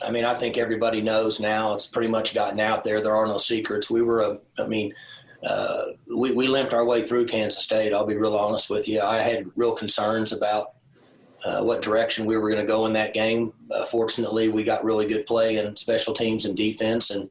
[0.05, 1.75] I mean, I think everybody knows now.
[1.75, 3.01] It's pretty much gotten out there.
[3.01, 3.88] There are no secrets.
[3.88, 4.92] We were, a, I mean,
[5.47, 7.92] uh, we, we limped our way through Kansas State.
[7.92, 9.01] I'll be real honest with you.
[9.01, 10.73] I had real concerns about
[11.44, 13.53] uh, what direction we were going to go in that game.
[13.71, 17.31] Uh, fortunately, we got really good play in special teams and defense, and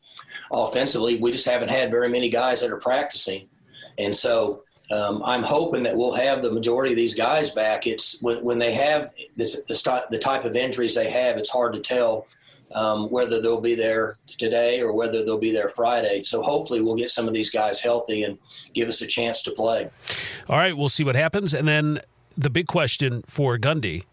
[0.49, 3.49] offensively, we just haven't had very many guys that are practicing.
[3.97, 7.87] And so um, I'm hoping that we'll have the majority of these guys back.
[7.87, 11.73] It's when, when they have this, the, the type of injuries they have, it's hard
[11.73, 12.27] to tell
[12.73, 16.23] um, whether they'll be there today or whether they'll be there Friday.
[16.23, 18.37] So hopefully we'll get some of these guys healthy and
[18.73, 19.89] give us a chance to play.
[20.49, 21.53] All right, we'll see what happens.
[21.53, 21.99] And then
[22.37, 24.03] the big question for Gundy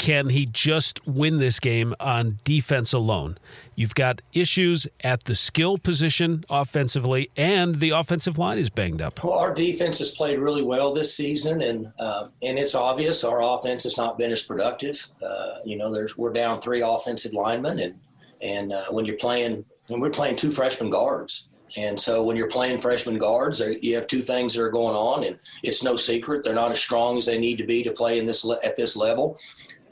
[0.00, 3.36] can he just win this game on defense alone?
[3.74, 9.22] You've got issues at the skill position offensively, and the offensive line is banged up.
[9.22, 13.42] Well, our defense has played really well this season, and uh, and it's obvious our
[13.42, 15.06] offense has not been as productive.
[15.22, 17.94] Uh, you know, there's we're down three offensive linemen, and
[18.40, 22.48] and uh, when you're playing when we're playing two freshman guards, and so when you're
[22.48, 26.42] playing freshman guards, you have two things that are going on, and it's no secret
[26.42, 28.96] they're not as strong as they need to be to play in this at this
[28.96, 29.38] level,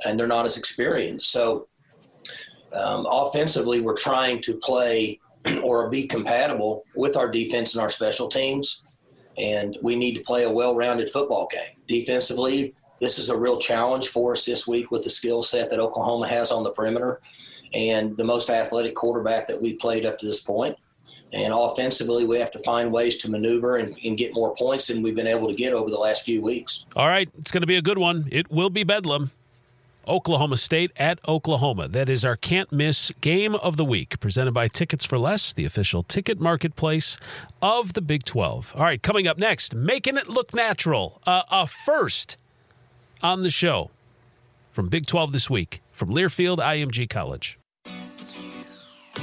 [0.05, 1.31] and they're not as experienced.
[1.31, 1.69] So
[2.73, 5.21] um, offensively, we're trying to play
[5.63, 8.85] or be compatible with our defense and our special teams,
[9.37, 11.77] and we need to play a well-rounded football game.
[11.87, 15.79] Defensively, this is a real challenge for us this week with the skill set that
[15.79, 17.21] Oklahoma has on the perimeter
[17.73, 20.77] and the most athletic quarterback that we've played up to this point.
[21.33, 25.03] And offensively, we have to find ways to maneuver and, and, get more points than
[25.03, 26.87] we've been able to get over the last few weeks.
[26.97, 28.27] All right, it's going to be a good one.
[28.33, 29.31] It will be Bedlam.
[30.09, 31.87] Oklahoma State at Oklahoma.
[31.87, 35.65] That is our can't miss game of the week, presented by Tickets for Less, the
[35.65, 37.19] official ticket marketplace
[37.61, 38.73] of the Big 12.
[38.75, 41.21] All right, coming up next, making it look natural.
[41.27, 42.37] Uh, a first
[43.23, 43.91] on the show
[44.71, 47.58] from Big 12 this week from Learfield IMG College.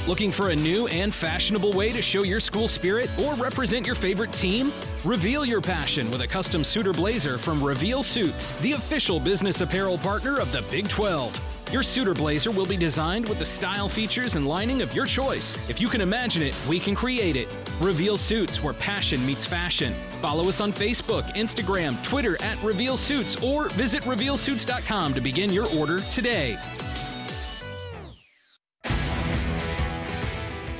[0.08, 3.96] Looking for a new and fashionable way to show your school spirit or represent your
[3.96, 4.72] favorite team?
[5.04, 9.98] Reveal your passion with a custom suitor blazer from Reveal Suits, the official business apparel
[9.98, 11.72] partner of the Big 12.
[11.72, 15.68] Your suitor blazer will be designed with the style features and lining of your choice.
[15.72, 17.48] If you can imagine it, we can create it.
[17.82, 19.92] Reveal Suits, where passion meets fashion.
[20.22, 25.68] Follow us on Facebook, Instagram, Twitter at Reveal Suits, or visit RevealSuits.com to begin your
[25.76, 26.60] order today.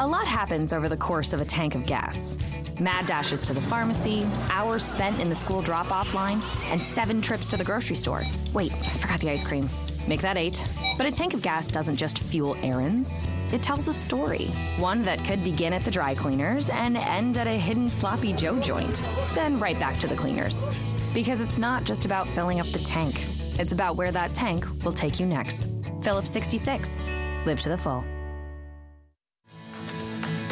[0.00, 2.38] A lot happens over the course of a tank of gas.
[2.80, 7.20] Mad dashes to the pharmacy, hours spent in the school drop off line, and seven
[7.20, 8.24] trips to the grocery store.
[8.54, 9.68] Wait, I forgot the ice cream.
[10.08, 10.66] Make that eight.
[10.96, 14.46] But a tank of gas doesn't just fuel errands, it tells a story.
[14.78, 18.58] One that could begin at the dry cleaners and end at a hidden sloppy Joe
[18.58, 19.02] joint,
[19.34, 20.70] then right back to the cleaners.
[21.12, 23.26] Because it's not just about filling up the tank,
[23.58, 25.66] it's about where that tank will take you next.
[26.00, 27.04] Phillips 66.
[27.44, 28.02] Live to the full.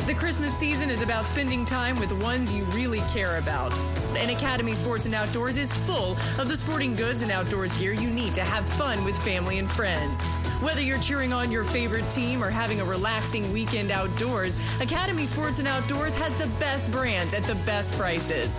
[0.08, 3.74] The Christmas season is about spending time with the ones you really care about.
[4.16, 8.08] And Academy Sports and Outdoors is full of the sporting goods and outdoors gear you
[8.08, 10.18] need to have fun with family and friends.
[10.62, 15.58] Whether you're cheering on your favorite team or having a relaxing weekend outdoors, Academy Sports
[15.58, 18.56] and Outdoors has the best brands at the best prices.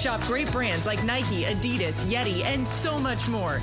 [0.00, 3.60] Shop great brands like Nike, Adidas, Yeti, and so much more.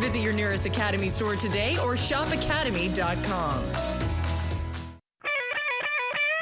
[0.00, 3.95] Visit your nearest Academy store today or shopacademy.com.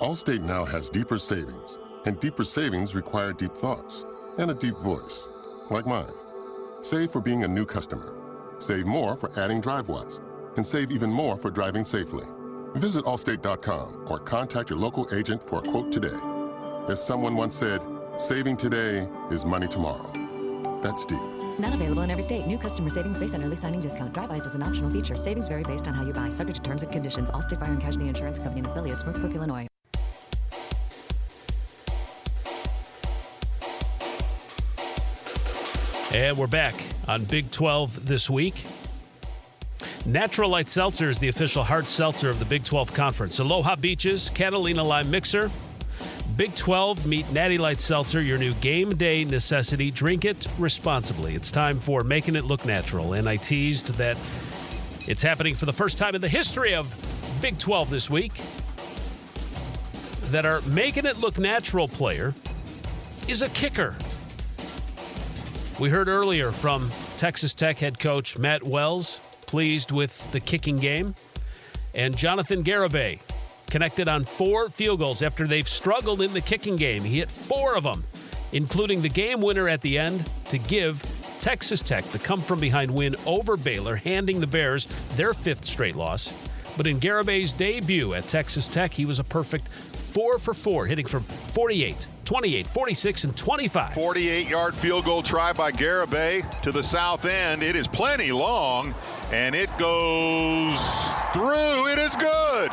[0.00, 4.04] Allstate now has deeper savings, and deeper savings require deep thoughts
[4.38, 5.28] and a deep voice,
[5.70, 6.12] like mine.
[6.82, 8.12] Save for being a new customer.
[8.58, 10.20] Save more for adding DriveWise,
[10.56, 12.24] and save even more for driving safely.
[12.74, 16.16] Visit allstate.com or contact your local agent for a quote today.
[16.88, 17.80] As someone once said,
[18.16, 20.10] saving today is money tomorrow.
[20.82, 21.39] That's deep.
[21.60, 22.46] Not available in every state.
[22.46, 24.14] New customer savings based on early signing discount.
[24.14, 25.14] DriveWise is an optional feature.
[25.14, 26.30] Savings vary based on how you buy.
[26.30, 27.30] Subject to terms and conditions.
[27.30, 29.04] Allstate Fire and Casualty Insurance Company and affiliates.
[29.04, 29.66] Northbrook, Illinois.
[36.12, 36.74] And we're back
[37.06, 38.64] on Big 12 this week.
[40.06, 43.38] Natural Light Seltzer is the official hard seltzer of the Big 12 Conference.
[43.38, 45.50] Aloha Beaches, Catalina Lime Mixer.
[46.40, 49.90] Big 12 meet Natty Light Seltzer, your new game day necessity.
[49.90, 51.34] Drink it responsibly.
[51.34, 53.12] It's time for Making It Look Natural.
[53.12, 54.16] And I teased that
[55.06, 56.88] it's happening for the first time in the history of
[57.42, 58.40] Big 12 this week.
[60.30, 62.34] That our Making It Look Natural player
[63.28, 63.94] is a kicker.
[65.78, 71.14] We heard earlier from Texas Tech head coach Matt Wells, pleased with the kicking game.
[71.92, 73.20] And Jonathan Garibay
[73.70, 77.02] connected on four field goals after they've struggled in the kicking game.
[77.02, 78.04] He hit four of them,
[78.52, 81.02] including the game winner at the end to give
[81.38, 85.96] Texas Tech the come from behind win over Baylor, handing the Bears their fifth straight
[85.96, 86.32] loss.
[86.76, 91.06] But in Garibay's debut at Texas Tech, he was a perfect four for four, hitting
[91.06, 93.94] from 48, 28, 46, and 25.
[93.94, 97.62] 48 yard field goal try by Garibay to the south end.
[97.62, 98.94] It is plenty long,
[99.32, 100.80] and it goes
[101.32, 101.88] through.
[101.88, 102.70] It is good.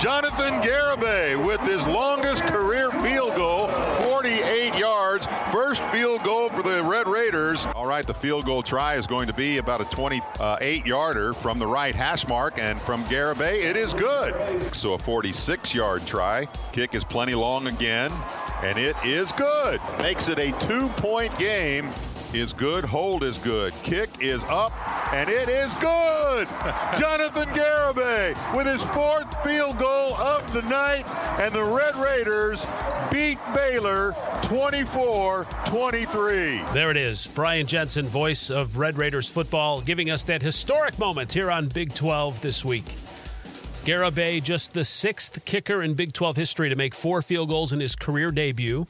[0.00, 5.26] Jonathan Garibay with his longest career field goal, 48 yards.
[5.52, 7.66] First field goal for the Red Raiders.
[7.74, 11.58] All right, the field goal try is going to be about a 28 yarder from
[11.58, 14.34] the right hash mark, and from Garibay, it is good.
[14.74, 16.46] So a 46 yard try.
[16.72, 18.12] Kick is plenty long again,
[18.62, 19.80] and it is good.
[19.98, 21.90] Makes it a two point game.
[22.32, 23.74] Is good, hold is good.
[23.82, 24.72] Kick is up,
[25.12, 26.46] and it is good.
[26.96, 31.04] Jonathan Garibay with his fourth field goal of the night,
[31.40, 32.64] and the Red Raiders
[33.10, 36.62] beat Baylor 24 23.
[36.72, 37.26] There it is.
[37.26, 41.92] Brian Jensen, voice of Red Raiders football, giving us that historic moment here on Big
[41.94, 42.84] 12 this week.
[43.84, 47.80] Garibay, just the sixth kicker in Big 12 history to make four field goals in
[47.80, 48.86] his career debut,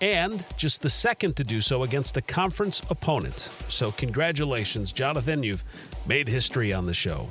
[0.00, 3.50] and just the second to do so against a conference opponent.
[3.68, 5.42] So, congratulations, Jonathan.
[5.42, 5.62] You've
[6.06, 7.30] made history on the show.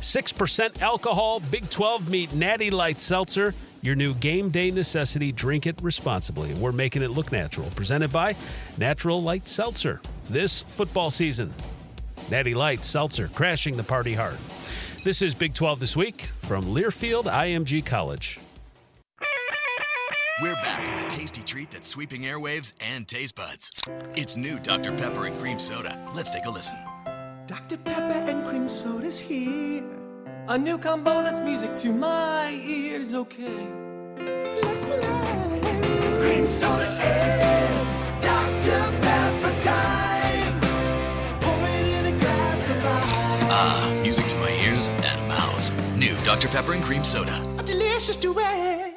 [0.00, 5.32] 6% alcohol, Big 12 meet Natty Light Seltzer, your new game day necessity.
[5.32, 6.52] Drink it responsibly.
[6.52, 7.70] We're making it look natural.
[7.70, 8.36] Presented by
[8.76, 10.02] Natural Light Seltzer.
[10.28, 11.54] This football season,
[12.30, 14.36] Natty Light Seltzer, crashing the party hard.
[15.02, 18.38] This is Big 12 This Week from Learfield IMG College.
[20.42, 23.70] We're back with a tasty treat that's sweeping airwaves and taste buds.
[24.14, 24.92] It's new Dr.
[24.92, 25.98] Pepper and Cream Soda.
[26.14, 26.76] Let's take a listen.
[27.46, 27.78] Dr.
[27.78, 29.82] Pepper and cream soda's here.
[30.48, 33.66] A new combo that's music to my ears, okay.
[34.18, 36.22] Let's relax.
[36.22, 39.00] Cream soda and Dr.
[39.00, 40.60] Pepper time.
[41.40, 43.30] Pour it in a glass of ice.
[43.52, 44.29] Ah, music
[46.00, 46.48] New Dr.
[46.48, 47.46] Pepper and Cream Soda.
[47.58, 48.96] A delicious duet.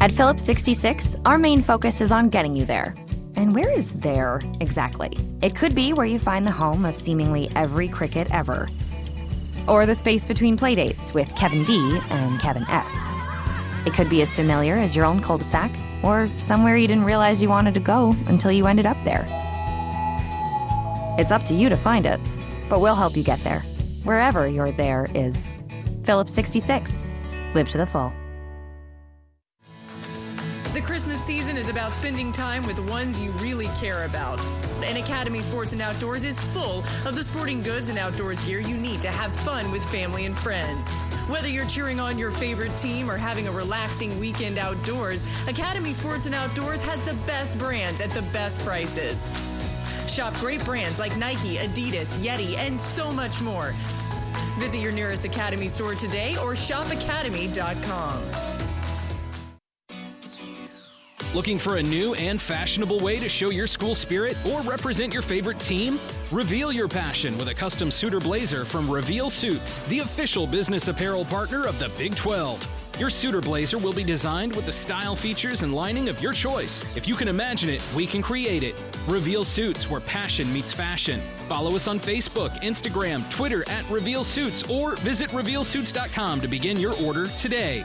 [0.00, 2.94] At Phillips 66, our main focus is on getting you there.
[3.36, 5.18] And where is there exactly?
[5.42, 8.70] It could be where you find the home of seemingly every cricket ever,
[9.68, 13.12] or the space between playdates with Kevin D and Kevin S.
[13.84, 15.70] It could be as familiar as your own cul de sac,
[16.02, 19.26] or somewhere you didn't realize you wanted to go until you ended up there.
[21.18, 22.18] It's up to you to find it,
[22.70, 23.60] but we'll help you get there,
[24.04, 25.52] wherever your there is.
[26.08, 27.04] Phillips 66.
[27.54, 28.10] Live to the full.
[30.72, 34.40] The Christmas season is about spending time with the ones you really care about.
[34.82, 38.74] And Academy Sports and Outdoors is full of the sporting goods and outdoors gear you
[38.74, 40.88] need to have fun with family and friends.
[41.28, 46.24] Whether you're cheering on your favorite team or having a relaxing weekend outdoors, Academy Sports
[46.24, 49.26] and Outdoors has the best brands at the best prices.
[50.06, 53.74] Shop great brands like Nike, Adidas, Yeti, and so much more.
[54.58, 58.22] Visit your nearest Academy store today or shopacademy.com.
[61.34, 65.22] Looking for a new and fashionable way to show your school spirit or represent your
[65.22, 65.98] favorite team?
[66.32, 71.24] Reveal your passion with a custom suitor blazer from Reveal Suits, the official business apparel
[71.26, 72.77] partner of the Big 12.
[72.98, 76.82] Your suitor blazer will be designed with the style, features, and lining of your choice.
[76.96, 78.74] If you can imagine it, we can create it.
[79.06, 81.20] Reveal Suits, where passion meets fashion.
[81.48, 86.94] Follow us on Facebook, Instagram, Twitter at Reveal Suits, or visit RevealSuits.com to begin your
[87.04, 87.84] order today.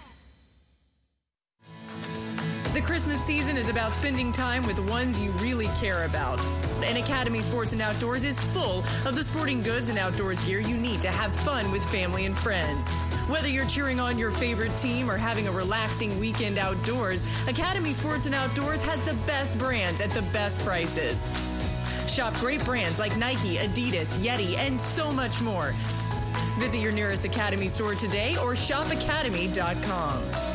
[2.73, 6.39] The Christmas season is about spending time with ones you really care about.
[6.85, 10.77] And Academy Sports and Outdoors is full of the sporting goods and outdoors gear you
[10.77, 12.87] need to have fun with family and friends.
[13.27, 18.25] Whether you're cheering on your favorite team or having a relaxing weekend outdoors, Academy Sports
[18.25, 21.25] and Outdoors has the best brands at the best prices.
[22.07, 25.75] Shop great brands like Nike, Adidas, Yeti, and so much more.
[26.57, 30.50] Visit your nearest Academy store today or shopacademy.com.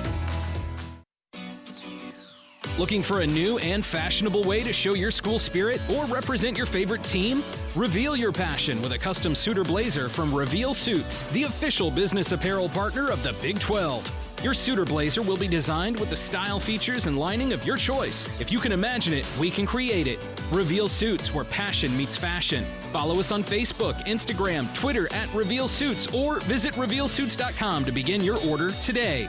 [2.79, 6.67] Looking for a new and fashionable way to show your school spirit or represent your
[6.67, 7.43] favorite team?
[7.75, 12.69] Reveal your passion with a custom suitor blazer from Reveal Suits, the official business apparel
[12.69, 14.43] partner of the Big 12.
[14.43, 18.29] Your suitor blazer will be designed with the style, features, and lining of your choice.
[18.43, 20.19] If you can imagine it, we can create it.
[20.53, 22.63] Reveal Suits, where passion meets fashion.
[22.93, 28.39] Follow us on Facebook, Instagram, Twitter at Reveal Suits, or visit RevealSuits.com to begin your
[28.47, 29.29] order today.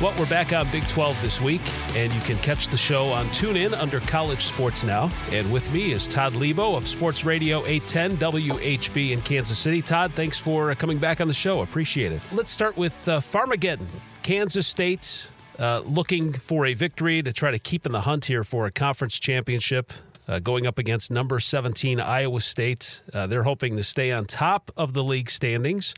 [0.00, 1.60] Well, we're back on Big 12 this week,
[1.96, 5.10] and you can catch the show on TuneIn under College Sports Now.
[5.32, 9.82] And with me is Todd Leabo of Sports Radio 810 WHB in Kansas City.
[9.82, 11.62] Todd, thanks for uh, coming back on the show.
[11.62, 12.20] Appreciate it.
[12.30, 13.88] Let's start with uh, Farmageddon.
[14.22, 18.44] Kansas State uh, looking for a victory to try to keep in the hunt here
[18.44, 19.92] for a conference championship
[20.28, 23.02] uh, going up against number 17 Iowa State.
[23.12, 25.94] Uh, they're hoping to stay on top of the league standings.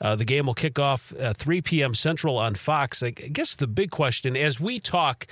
[0.00, 1.94] Uh, the game will kick off 3 p.m.
[1.94, 3.02] Central on Fox.
[3.02, 5.26] I guess the big question as we talk,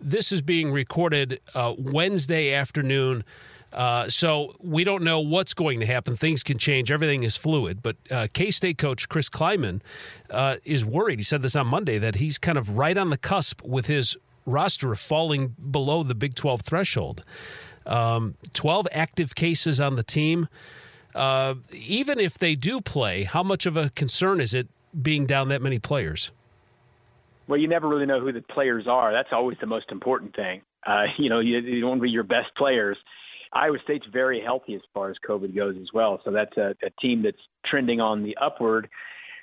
[0.00, 3.24] this is being recorded uh, Wednesday afternoon.
[3.72, 6.14] Uh, so we don't know what's going to happen.
[6.14, 6.90] Things can change.
[6.90, 7.82] Everything is fluid.
[7.82, 9.80] But uh, K State coach Chris Klieman
[10.64, 11.18] is worried.
[11.18, 14.16] He said this on Monday that he's kind of right on the cusp with his
[14.44, 17.24] roster falling below the Big 12 threshold.
[17.86, 20.48] Um, 12 active cases on the team.
[21.14, 24.68] Uh, even if they do play, how much of a concern is it
[25.00, 26.30] being down that many players?
[27.48, 29.12] Well, you never really know who the players are.
[29.12, 30.62] That's always the most important thing.
[30.86, 32.96] Uh, you know, you, you don't want to be your best players.
[33.52, 36.20] Iowa State's very healthy as far as COVID goes as well.
[36.24, 38.88] So that's a, a team that's trending on the upward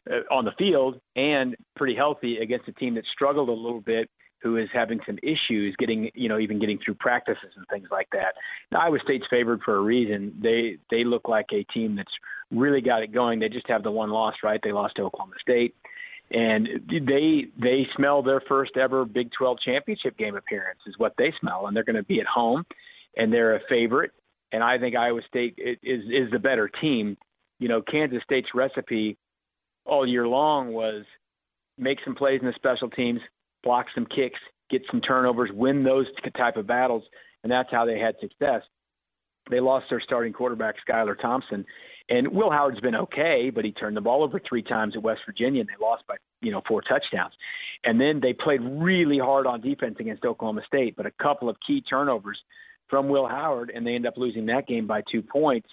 [0.09, 4.09] uh, on the field and pretty healthy against a team that struggled a little bit
[4.41, 8.07] who is having some issues getting, you know, even getting through practices and things like
[8.11, 8.35] that.
[8.71, 10.33] Now, Iowa State's favored for a reason.
[10.41, 12.13] They they look like a team that's
[12.51, 13.39] really got it going.
[13.39, 14.59] They just have the one loss, right?
[14.63, 15.75] They lost to Oklahoma State,
[16.31, 21.33] and they they smell their first ever Big 12 championship game appearance is what they
[21.39, 22.65] smell, and they're going to be at home,
[23.17, 24.11] and they're a favorite.
[24.51, 27.17] And I think Iowa State is is the better team.
[27.59, 29.17] You know, Kansas State's recipe
[29.85, 31.03] all year long was
[31.77, 33.19] make some plays in the special teams,
[33.63, 34.39] block some kicks,
[34.69, 36.05] get some turnovers, win those
[36.37, 37.03] type of battles,
[37.43, 38.61] and that's how they had success.
[39.49, 41.65] They lost their starting quarterback Skylar Thompson,
[42.09, 45.21] and Will Howard's been okay, but he turned the ball over three times at West
[45.25, 47.33] Virginia, and they lost by you know four touchdowns.
[47.83, 51.55] And then they played really hard on defense against Oklahoma State, but a couple of
[51.65, 52.39] key turnovers
[52.89, 55.69] from Will Howard, and they end up losing that game by two points.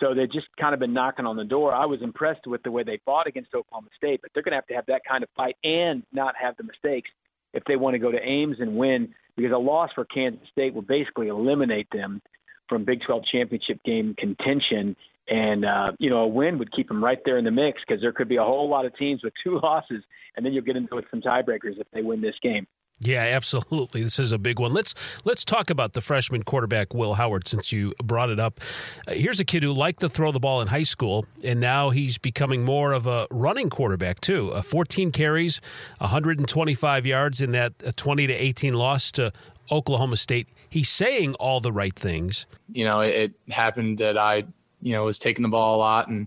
[0.00, 1.74] So they've just kind of been knocking on the door.
[1.74, 4.56] I was impressed with the way they fought against Oklahoma State, but they're going to
[4.56, 7.10] have to have that kind of fight and not have the mistakes
[7.52, 10.74] if they want to go to Ames and win, because a loss for Kansas State
[10.74, 12.20] will basically eliminate them
[12.68, 14.94] from Big 12 championship game contention.
[15.28, 18.00] And, uh, you know, a win would keep them right there in the mix because
[18.00, 20.04] there could be a whole lot of teams with two losses,
[20.36, 22.66] and then you'll get into it some tiebreakers if they win this game.
[23.00, 24.02] Yeah, absolutely.
[24.02, 24.72] This is a big one.
[24.72, 24.94] Let's
[25.24, 28.60] let's talk about the freshman quarterback Will Howard since you brought it up.
[29.06, 31.90] Uh, here's a kid who liked to throw the ball in high school, and now
[31.90, 34.52] he's becoming more of a running quarterback too.
[34.52, 35.60] Uh, 14 carries,
[35.98, 39.32] 125 yards in that uh, 20 to 18 loss to
[39.70, 40.48] Oklahoma State.
[40.68, 42.46] He's saying all the right things.
[42.72, 44.42] You know, it, it happened that I,
[44.82, 46.26] you know, was taking the ball a lot, and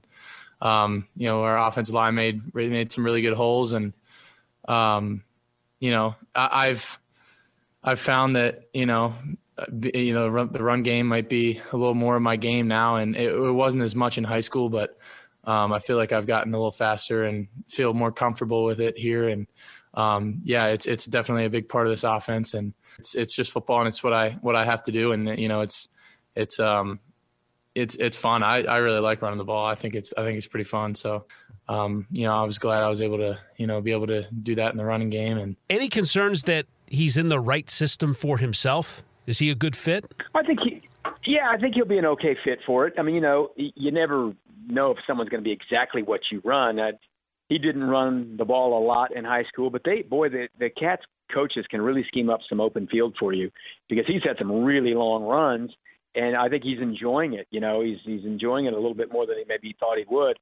[0.62, 3.92] um, you know, our offensive line made made some really good holes, and
[4.70, 5.24] um,
[5.82, 7.00] you know, I, have
[7.84, 9.16] I've found that you know,
[9.94, 12.96] you know, run, the run game might be a little more of my game now,
[12.96, 14.98] and it, it wasn't as much in high school, but
[15.44, 18.98] um, I feel like I've gotten a little faster and feel more comfortable with it
[18.98, 19.48] here, and
[19.96, 23.52] um, yeah, it's it's definitely a big part of this offense, and it's it's just
[23.52, 25.90] football, and it's what I what I have to do, and you know, it's
[26.36, 27.00] it's um
[27.74, 28.44] it's it's fun.
[28.44, 29.66] I, I really like running the ball.
[29.66, 30.94] I think it's I think it's pretty fun.
[30.94, 31.26] So
[31.72, 34.24] um, you know, I was glad I was able to, you know, be able to
[34.44, 35.38] do that in the running game.
[35.38, 39.04] And any concerns that he's in the right system for himself?
[39.26, 40.04] Is he a good fit?
[40.36, 40.82] I think he,
[41.26, 42.96] yeah, I think he'll be an okay fit for it.
[42.98, 44.34] I mean, you know, you never
[44.68, 46.78] know if someone's going to be exactly what you run.
[46.78, 46.92] I,
[47.48, 50.70] he didn't run the ball a lot in high school, but they, boy, the the
[50.70, 51.04] Cats
[51.34, 53.50] coaches can really scheme up some open field for you
[53.88, 55.72] because he's had some really long runs,
[56.16, 57.48] and I think he's enjoying it.
[57.52, 60.06] You know, he's he's enjoying it a little bit more than he maybe thought he
[60.10, 60.38] would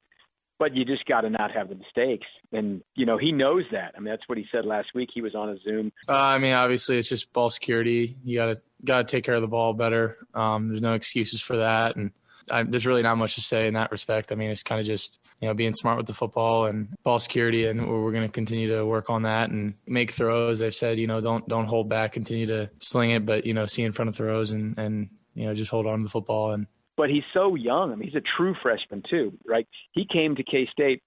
[0.60, 2.28] but you just got to not have the mistakes.
[2.52, 3.94] And you know he knows that.
[3.96, 5.10] I mean, that's what he said last week.
[5.14, 5.92] He was on a Zoom.
[6.08, 8.18] Uh, I mean, obviously, it's just ball security.
[8.24, 10.18] You got to got to take care of the ball better.
[10.34, 12.12] Um, there's no excuses for that, and
[12.52, 14.32] I, there's really not much to say in that respect.
[14.32, 17.20] I mean, it's kind of just you know being smart with the football and ball
[17.20, 20.62] security, and we're going to continue to work on that and make throws.
[20.62, 23.66] I've said you know don't don't hold back, continue to sling it, but you know
[23.66, 26.52] see in front of throws and and you know just hold on to the football
[26.52, 26.68] and
[27.00, 27.94] but he's so young.
[27.94, 29.66] I mean, he's a true freshman too, right?
[29.94, 31.02] He came to K State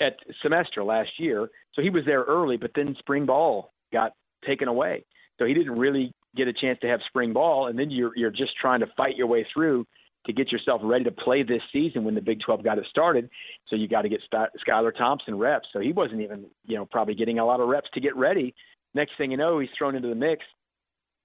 [0.00, 2.56] at semester last year, so he was there early.
[2.56, 4.12] But then spring ball got
[4.46, 5.04] taken away,
[5.36, 7.66] so he didn't really get a chance to have spring ball.
[7.66, 9.84] And then you're you're just trying to fight your way through
[10.26, 13.28] to get yourself ready to play this season when the Big 12 got it started.
[13.66, 15.66] So you got to get Skylar Thompson reps.
[15.72, 18.54] So he wasn't even, you know, probably getting a lot of reps to get ready.
[18.94, 20.44] Next thing you know, he's thrown into the mix,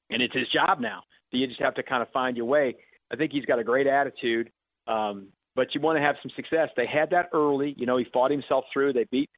[0.09, 1.03] and it's his job now.
[1.29, 2.77] So you just have to kind of find your way.
[3.11, 4.51] I think he's got a great attitude.
[4.87, 6.69] Um, but you want to have some success.
[6.75, 7.73] They had that early.
[7.77, 8.93] You know, he fought himself through.
[8.93, 9.29] They beat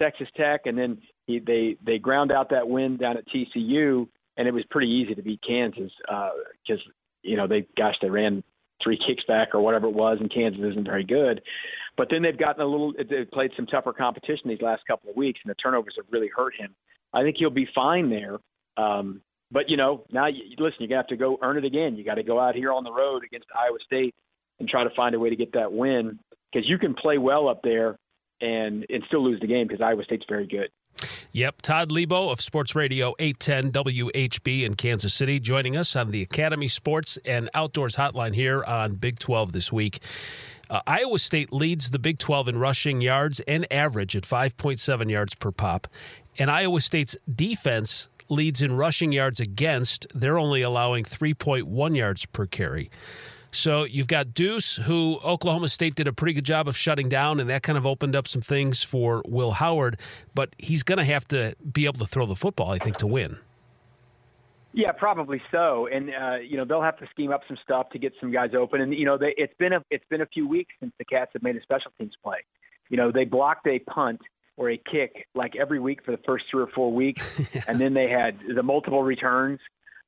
[0.00, 4.06] Texas Tech, and then he, they they ground out that win down at TCU,
[4.36, 6.90] and it was pretty easy to beat Kansas because uh,
[7.22, 8.42] you know they gosh they ran
[8.82, 11.40] three kicks back or whatever it was, and Kansas isn't very good.
[11.96, 12.92] But then they've gotten a little.
[12.92, 16.30] They've played some tougher competition these last couple of weeks, and the turnovers have really
[16.34, 16.74] hurt him.
[17.12, 18.38] I think he'll be fine there.
[18.76, 19.20] Um,
[19.54, 21.96] but you know, now you, listen, you're gonna have to go earn it again.
[21.96, 24.14] You got to go out here on the road against Iowa State
[24.58, 26.18] and try to find a way to get that win
[26.52, 27.96] because you can play well up there
[28.40, 30.68] and and still lose the game because Iowa State's very good.
[31.32, 36.22] Yep, Todd Leabo of Sports Radio 810 WHB in Kansas City joining us on the
[36.22, 40.00] Academy Sports and Outdoors Hotline here on Big 12 this week.
[40.70, 45.34] Uh, Iowa State leads the Big 12 in rushing yards and average at 5.7 yards
[45.34, 45.88] per pop.
[46.38, 50.06] And Iowa State's defense leads in rushing yards against.
[50.14, 52.90] They're only allowing 3.1 yards per carry.
[53.54, 57.38] So you've got Deuce, who Oklahoma State did a pretty good job of shutting down,
[57.38, 60.00] and that kind of opened up some things for Will Howard.
[60.34, 63.06] But he's going to have to be able to throw the football, I think, to
[63.06, 63.38] win.
[64.72, 65.86] Yeah, probably so.
[65.86, 68.50] And uh, you know they'll have to scheme up some stuff to get some guys
[68.58, 68.80] open.
[68.80, 71.30] And you know they, it's been a it's been a few weeks since the Cats
[71.34, 72.38] have made a special teams play.
[72.90, 74.20] You know they blocked a punt
[74.56, 77.94] or a kick like every week for the first three or four weeks, and then
[77.94, 79.60] they had the multiple returns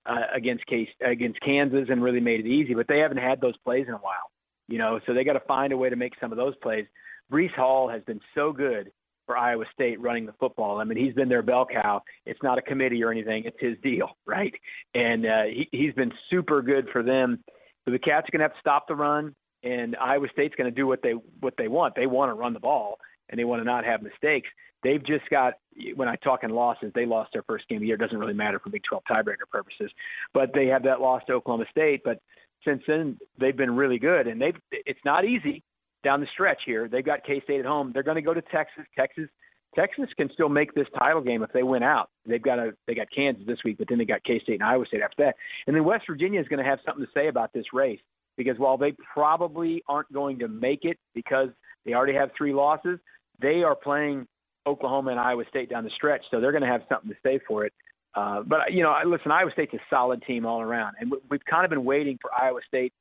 [0.07, 2.75] uh, against case against Kansas and really made it easy.
[2.75, 4.31] But they haven't had those plays in a while.
[4.69, 6.87] You know, so they got to find a way to make some of those plays.
[7.31, 8.91] Breece Hall has been so good
[9.27, 10.79] for Iowa State running the football.
[10.79, 12.03] I mean, he's been their bell cow.
[12.25, 14.55] It's not a committee or anything; it's his deal, right?
[14.95, 17.43] And uh, he, he's been super good for them.
[17.85, 20.71] So the Cats are going to have to stop the run, and Iowa State's going
[20.71, 21.95] to do what they what they want.
[21.95, 22.99] They want to run the ball,
[23.31, 24.49] and they want to not have mistakes.
[24.83, 25.55] They've just got
[25.95, 27.97] when I talk in losses, they lost their first game of the year.
[27.97, 29.91] It doesn't really matter for Big 12 tiebreaker purposes,
[30.33, 32.03] but they have that loss to Oklahoma State.
[32.05, 32.21] But
[32.65, 35.63] since then, they've been really good, and they've it's not easy
[36.05, 36.89] down the stretch here.
[36.89, 37.91] They've got K State at home.
[37.93, 38.85] They're going to go to Texas.
[38.97, 39.29] Texas
[39.75, 42.09] Texas can still make this title game if they win out.
[42.25, 44.65] They've got a they got Kansas this week, but then they got K State and
[44.65, 45.37] Iowa State after that.
[45.67, 48.01] And then West Virginia is going to have something to say about this race
[48.37, 51.49] because while they probably aren't going to make it because
[51.85, 52.99] they already have three losses,
[53.41, 54.27] they are playing
[54.67, 57.39] Oklahoma and Iowa State down the stretch, so they're going to have something to say
[57.47, 57.73] for it.
[58.15, 61.65] Uh, but you know, listen, Iowa State's a solid team all around, and we've kind
[61.65, 62.93] of been waiting for Iowa State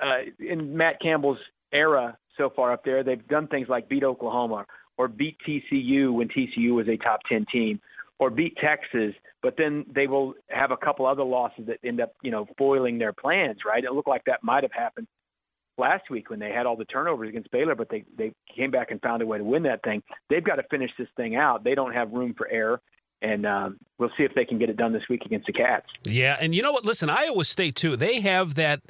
[0.00, 1.38] uh, in Matt Campbell's
[1.72, 3.02] era so far up there.
[3.02, 4.66] They've done things like beat Oklahoma
[4.98, 7.80] or beat TCU when TCU was a top 10 team
[8.18, 12.14] or beat Texas, but then they will have a couple other losses that end up,
[12.22, 13.84] you know, foiling their plans, right?
[13.84, 15.06] It looked like that might have happened
[15.78, 18.90] last week when they had all the turnovers against Baylor, but they they came back
[18.90, 20.02] and found a way to win that thing.
[20.30, 21.64] They've got to finish this thing out.
[21.64, 22.80] They don't have room for error.
[23.22, 25.86] And um, we'll see if they can get it done this week against the Cats.
[26.04, 26.84] Yeah, and you know what?
[26.84, 27.96] Listen, Iowa State too.
[27.96, 28.82] They have that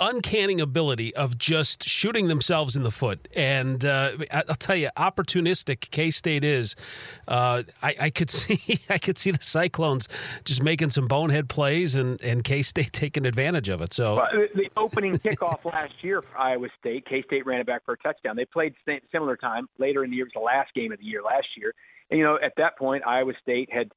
[0.00, 3.28] uncanny ability of just shooting themselves in the foot.
[3.34, 6.76] And uh, I'll tell you, opportunistic K State is.
[7.26, 10.08] Uh, I, I, could see, I could see the Cyclones
[10.44, 13.92] just making some bonehead plays, and, and K State taking advantage of it.
[13.92, 14.22] So
[14.54, 17.98] the opening kickoff last year for Iowa State, K State ran it back for a
[17.98, 18.36] touchdown.
[18.36, 18.74] They played
[19.12, 20.26] similar time later in the year.
[20.26, 21.72] It was the last game of the year last year,
[22.10, 23.90] and you know at that point Iowa State had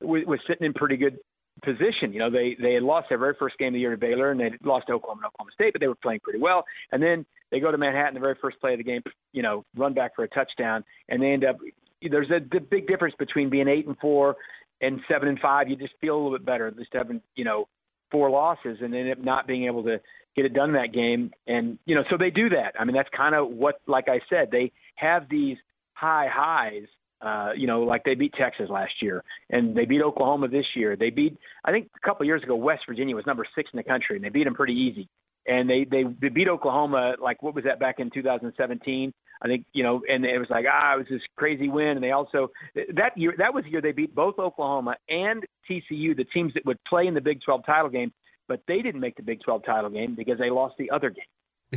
[0.00, 1.18] was sitting in pretty good
[1.62, 2.12] position.
[2.12, 4.30] You know, they they had lost their very first game of the year to Baylor,
[4.30, 6.64] and they lost to Oklahoma and Oklahoma State, but they were playing pretty well.
[6.92, 9.02] And then they go to Manhattan the very first play of the game,
[9.32, 11.56] you know, run back for a touchdown, and they end up.
[12.02, 14.36] There's a the big difference between being eight and four
[14.80, 15.68] and seven and five.
[15.68, 17.68] You just feel a little bit better, just having you know
[18.10, 20.00] four losses and end up not being able to
[20.36, 21.32] get it done that game.
[21.46, 22.74] And you know, so they do that.
[22.78, 25.56] I mean, that's kind of what, like I said, they have these
[25.94, 26.86] high highs
[27.20, 30.96] uh, you know, like they beat Texas last year, and they beat Oklahoma this year.
[30.96, 33.76] They beat, I think, a couple of years ago, West Virginia was number six in
[33.76, 35.08] the country, and they beat them pretty easy.
[35.46, 39.12] And they they, beat Oklahoma like what was that back in 2017?
[39.40, 41.88] I think you know, and it was like ah, it was this crazy win.
[41.88, 46.16] And they also that year that was the year they beat both Oklahoma and TCU,
[46.16, 48.12] the teams that would play in the Big 12 title game,
[48.46, 51.24] but they didn't make the Big 12 title game because they lost the other game.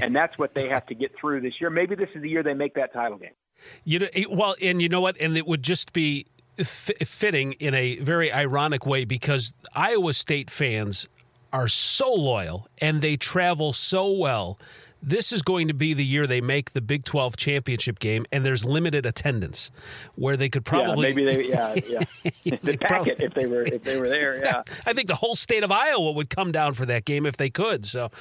[0.01, 1.69] And that's what they have to get through this year.
[1.69, 3.33] Maybe this is the year they make that title game.
[3.83, 5.19] You know, well, and you know what?
[5.19, 6.25] And it would just be
[6.57, 11.07] f- fitting in a very ironic way because Iowa State fans
[11.53, 14.57] are so loyal and they travel so well.
[15.03, 18.45] This is going to be the year they make the Big 12 championship game, and
[18.45, 19.71] there's limited attendance,
[20.13, 22.03] where they could probably yeah, maybe they yeah yeah
[22.61, 24.61] the packet if they were if they were there yeah.
[24.67, 24.73] yeah.
[24.85, 27.49] I think the whole state of Iowa would come down for that game if they
[27.49, 27.83] could.
[27.83, 28.11] So,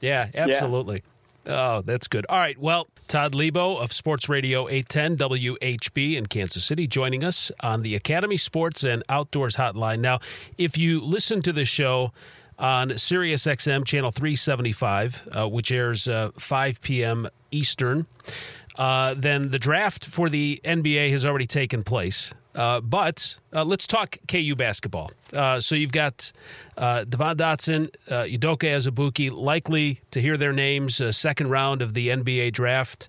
[0.00, 1.02] yeah, absolutely.
[1.04, 1.19] Yeah.
[1.50, 2.26] Oh, that's good.
[2.28, 2.56] All right.
[2.56, 7.96] Well, Todd Leabo of Sports Radio 810 WHB in Kansas City joining us on the
[7.96, 9.98] Academy Sports and Outdoors Hotline.
[9.98, 10.20] Now,
[10.58, 12.12] if you listen to the show
[12.58, 17.28] on Sirius XM channel 375, uh, which airs uh, 5 p.m.
[17.50, 18.06] Eastern,
[18.78, 22.32] uh, then the draft for the NBA has already taken place.
[22.54, 25.10] Uh, but uh, let's talk KU basketball.
[25.34, 26.32] Uh, so you've got
[26.76, 31.94] uh, Devon Dotson, uh, Udoka Azubuike, likely to hear their names uh, second round of
[31.94, 33.08] the NBA draft.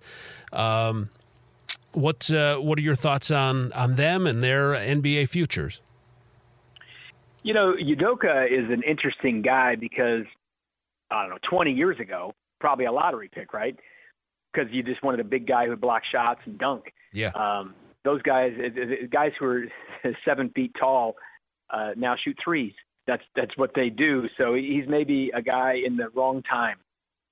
[0.54, 1.10] Um,
[1.94, 5.82] what uh, what are your thoughts on on them and their NBA futures?
[7.44, 10.26] You know, Udoka is an interesting guy because
[11.10, 13.76] I don't know, 20 years ago, probably a lottery pick, right?
[14.54, 16.94] Because you just wanted a big guy who would block shots and dunk.
[17.12, 17.30] Yeah.
[17.30, 17.74] Um,
[18.04, 18.52] those guys,
[19.12, 19.64] guys who are
[20.26, 21.16] seven feet tall,
[21.70, 22.74] uh, now shoot threes.
[23.08, 24.28] That's that's what they do.
[24.38, 26.78] So he's maybe a guy in the wrong time,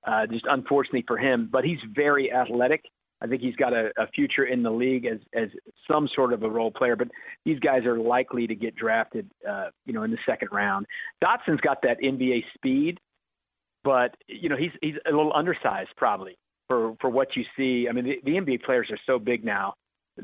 [0.06, 1.48] uh, just unfortunately for him.
[1.50, 2.82] But he's very athletic.
[3.22, 5.48] I think he's got a, a future in the league as as
[5.88, 6.96] some sort of a role player.
[6.96, 7.08] But
[7.44, 10.86] these guys are likely to get drafted, uh, you know, in the second round.
[11.22, 12.98] Dotson's got that NBA speed,
[13.84, 17.86] but you know he's he's a little undersized probably for for what you see.
[17.88, 19.74] I mean, the, the NBA players are so big now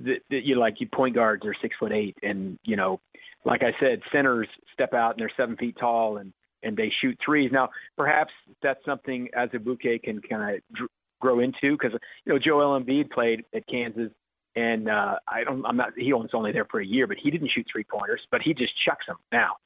[0.04, 3.00] that, that you like you point guards are six foot eight, and you know,
[3.44, 6.32] like I said, centers step out and they're seven feet tall and
[6.62, 7.50] and they shoot threes.
[7.52, 8.32] Now, perhaps
[8.62, 10.90] that's something Azubuike can kind of dr-
[11.20, 11.92] grow into because
[12.24, 14.10] you know Joel Embiid played at Kansas
[14.56, 15.92] and uh, I don't, I'm not.
[15.96, 18.54] He was only there for a year, but he didn't shoot three pointers, but he
[18.54, 19.56] just chucks them now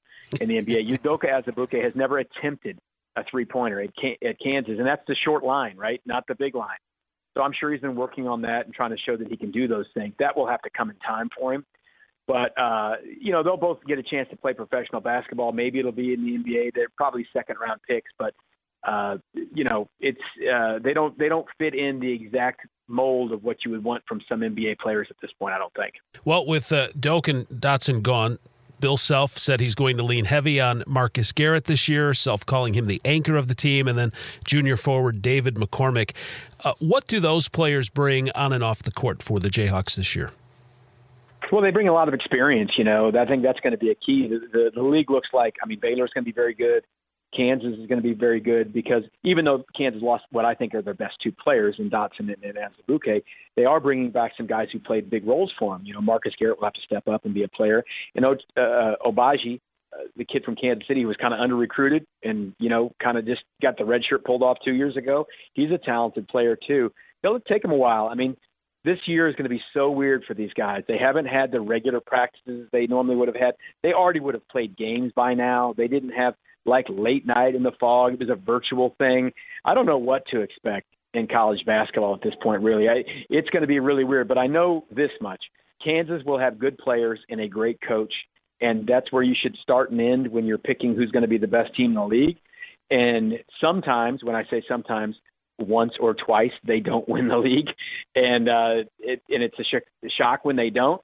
[0.40, 0.98] in the NBA.
[0.98, 2.78] Udoka Azubuike has never attempted
[3.16, 3.90] a three pointer at,
[4.26, 6.00] at Kansas, and that's the short line, right?
[6.04, 6.78] Not the big line.
[7.34, 9.50] So I'm sure he's been working on that and trying to show that he can
[9.50, 10.14] do those things.
[10.18, 11.64] That will have to come in time for him.
[12.26, 15.52] But uh, you know, they'll both get a chance to play professional basketball.
[15.52, 16.70] Maybe it'll be in the NBA.
[16.74, 18.34] They're probably second round picks, but
[18.86, 20.20] uh, you know, it's
[20.52, 24.02] uh, they don't they don't fit in the exact mold of what you would want
[24.08, 25.54] from some NBA players at this point.
[25.54, 25.94] I don't think.
[26.24, 28.38] Well, with uh, Doak and Dotson gone,
[28.80, 32.74] Bill Self said he's going to lean heavy on Marcus Garrett this year, Self calling
[32.74, 34.12] him the anchor of the team, and then
[34.44, 36.12] junior forward David McCormick.
[36.64, 40.16] Uh, what do those players bring on and off the court for the Jayhawks this
[40.16, 40.30] year?
[41.52, 42.72] Well, they bring a lot of experience.
[42.76, 44.28] You know, I think that's going to be a key.
[44.28, 46.84] The, the, the league looks like, I mean, Baylor's going to be very good.
[47.36, 50.74] Kansas is going to be very good because even though Kansas lost what I think
[50.74, 53.22] are their best two players in Dotson and, and Azubuike,
[53.56, 55.86] they are bringing back some guys who played big roles for them.
[55.86, 57.84] You know, Marcus Garrett will have to step up and be a player.
[58.14, 59.60] And uh, Agbaji,
[59.92, 62.92] uh, the kid from Kansas City, who was kind of under recruited and you know
[63.02, 65.26] kind of just got the red shirt pulled off two years ago.
[65.54, 66.92] He's a talented player too.
[67.22, 68.06] It'll take him a while.
[68.06, 68.36] I mean,
[68.84, 70.82] this year is going to be so weird for these guys.
[70.88, 73.54] They haven't had the regular practices they normally would have had.
[73.82, 75.74] They already would have played games by now.
[75.76, 76.34] They didn't have
[76.66, 78.14] like late night in the Phog.
[78.14, 79.32] It was a virtual thing.
[79.64, 82.88] I don't know what to expect in college basketball at this point, really.
[82.88, 85.40] I, it's going to be really weird, but I know this much.
[85.84, 88.12] Kansas will have good players and a great coach,
[88.60, 91.38] and that's where you should start and end when you're picking who's going to be
[91.38, 92.36] the best team in the league.
[92.90, 95.16] And sometimes, when I say sometimes,
[95.58, 97.68] once or twice they don't win the league,
[98.14, 101.00] and uh, it, and it's a, sh- a shock when they don't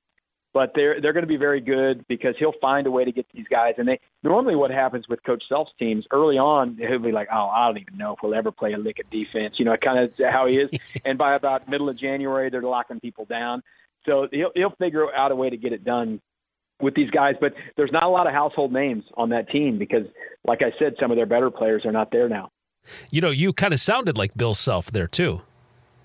[0.57, 3.27] but they're they're going to be very good because he'll find a way to get
[3.35, 3.75] these guys.
[3.77, 7.51] And they normally what happens with Coach Self's teams early on, he'll be like, "Oh,
[7.55, 9.99] I don't even know if we'll ever play a lick of defense." You know, kind
[9.99, 10.71] of how he is.
[11.05, 13.63] and by about middle of January, they're locking people down.
[14.07, 16.23] So he'll he'll figure out a way to get it done
[16.81, 17.35] with these guys.
[17.39, 20.07] But there's not a lot of household names on that team because,
[20.47, 22.51] like I said, some of their better players are not there now.
[23.11, 25.43] You know, you kind of sounded like Bill Self there too.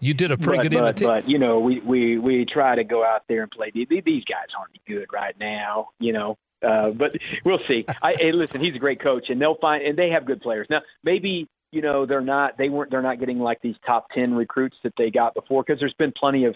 [0.02, 1.08] You did a pretty but, good but, imitation.
[1.08, 3.72] But you know, we we we try to go out there and play.
[3.72, 5.89] These guys aren't good right now.
[5.99, 6.38] You know,
[6.68, 7.86] uh, but we'll see.
[8.02, 8.62] I hey, listen.
[8.62, 10.82] He's a great coach, and they'll find and they have good players now.
[11.04, 14.76] Maybe you know they're not they weren't they're not getting like these top ten recruits
[14.84, 16.56] that they got before because there's been plenty of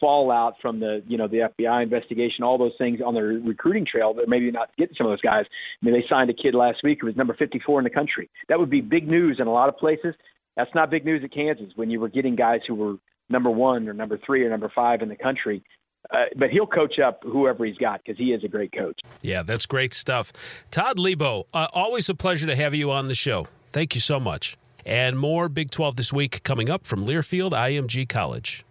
[0.00, 4.14] fallout from the you know the FBI investigation, all those things on their recruiting trail.
[4.14, 5.44] They're maybe not getting some of those guys.
[5.48, 8.30] I mean, they signed a kid last week who was number 54 in the country.
[8.48, 10.14] That would be big news in a lot of places.
[10.56, 12.96] That's not big news at Kansas when you were getting guys who were
[13.28, 15.62] number one or number three or number five in the country.
[16.10, 18.98] Uh, but he'll coach up whoever he's got because he is a great coach.
[19.22, 20.32] Yeah, that's great stuff.
[20.70, 23.48] Todd Leabo, uh, always a pleasure to have you on the show.
[23.72, 24.56] Thank you so much.
[24.84, 28.64] And more Big 12 this week coming up from Learfield IMG College.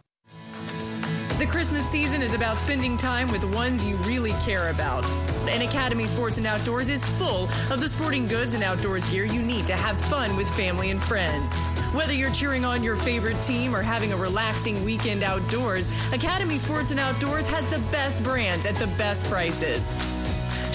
[1.38, 5.06] The Christmas season is about spending time with ones you really care about.
[5.50, 9.42] And Academy Sports and Outdoors is full of the sporting goods and outdoors gear you
[9.42, 11.54] need to have fun with family and friends.
[11.96, 16.92] Whether you're cheering on your favorite team or having a relaxing weekend outdoors, Academy Sports
[16.92, 19.90] and Outdoors has the best brands at the best prices.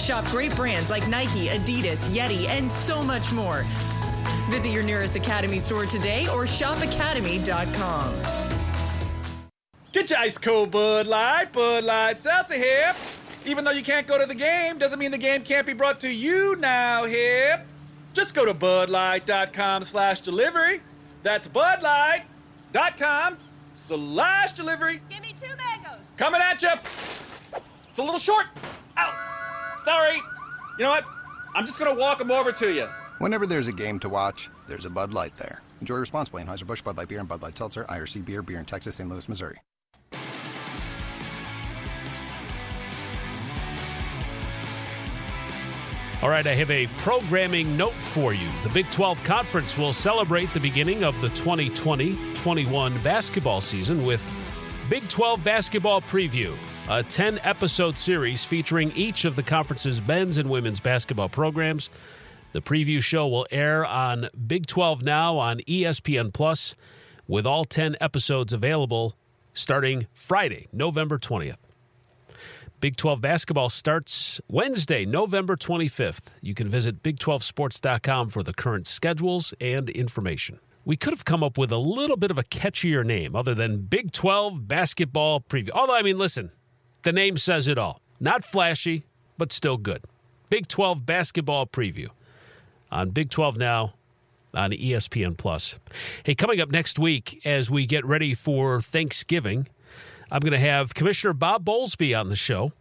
[0.03, 3.63] Shop great brands like Nike, Adidas, Yeti, and so much more.
[4.49, 8.15] Visit your nearest Academy store today or shopacademy.com.
[9.91, 11.53] Get your ice cold Bud Light.
[11.53, 12.95] Bud Light Seltzer here.
[13.45, 16.01] Even though you can't go to the game, doesn't mean the game can't be brought
[16.01, 17.63] to you now here.
[18.13, 20.81] Just go to budlight.com slash delivery.
[21.23, 23.37] That's budlight.com
[23.73, 25.01] slash delivery.
[25.09, 26.01] Give me two mangoes.
[26.17, 26.69] Coming at you.
[27.89, 28.45] It's a little short.
[28.97, 29.81] Ow.
[29.85, 30.15] Sorry.
[30.77, 31.05] You know what?
[31.55, 32.87] I'm just going to walk them over to you.
[33.19, 35.61] Whenever there's a game to watch, there's a Bud Light there.
[35.79, 36.43] Enjoy responsibly.
[36.43, 39.09] Anheuser-Busch Bud Light Beer and Bud Light Seltzer, IRC Beer, Beer in Texas, St.
[39.09, 39.59] Louis, Missouri.
[46.21, 48.47] All right, I have a programming note for you.
[48.61, 54.23] The Big 12 Conference will celebrate the beginning of the 2020 21 basketball season with
[54.87, 56.55] Big 12 Basketball Preview,
[56.87, 61.89] a 10 episode series featuring each of the conference's men's and women's basketball programs.
[62.53, 66.75] The preview show will air on Big 12 Now on ESPN Plus,
[67.27, 69.15] with all 10 episodes available
[69.55, 71.70] starting Friday, November 20th.
[72.81, 76.31] Big 12 basketball starts Wednesday, November 25th.
[76.41, 80.59] You can visit big12sports.com for the current schedules and information.
[80.83, 83.81] We could have come up with a little bit of a catchier name other than
[83.83, 85.69] Big 12 basketball preview.
[85.75, 86.49] Although, I mean, listen,
[87.03, 88.01] the name says it all.
[88.19, 89.05] Not flashy,
[89.37, 90.05] but still good.
[90.49, 92.07] Big 12 basketball preview
[92.91, 93.93] on Big 12 Now
[94.55, 95.77] on ESPN Plus.
[96.23, 99.67] Hey, coming up next week as we get ready for Thanksgiving,
[100.31, 102.71] I'm going to have Commissioner Bob Bowlesby on the show.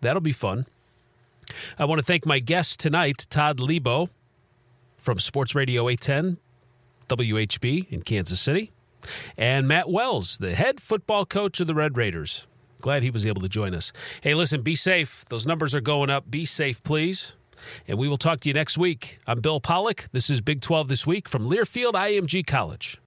[0.00, 0.66] That'll be fun.
[1.76, 4.08] I want to thank my guest tonight, Todd Leabo
[4.96, 6.38] from Sports Radio 810
[7.08, 8.72] WHB in Kansas City,
[9.36, 12.46] and Matt Wells, the head football coach of the Red Raiders.
[12.80, 13.92] Glad he was able to join us.
[14.22, 15.24] Hey, listen, be safe.
[15.28, 16.30] Those numbers are going up.
[16.30, 17.34] Be safe, please.
[17.88, 19.18] And we will talk to you next week.
[19.26, 20.08] I'm Bill Pollock.
[20.12, 22.98] This is Big 12 This Week from Learfield IMG College.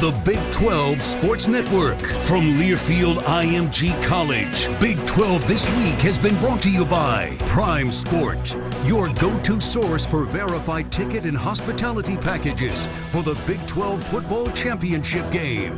[0.00, 1.98] The Big 12 Sports Network.
[2.24, 7.90] From Learfield IMG College, Big 12 This Week has been brought to you by Prime
[7.90, 14.04] Sport, your go to source for verified ticket and hospitality packages for the Big 12
[14.04, 15.74] Football Championship game.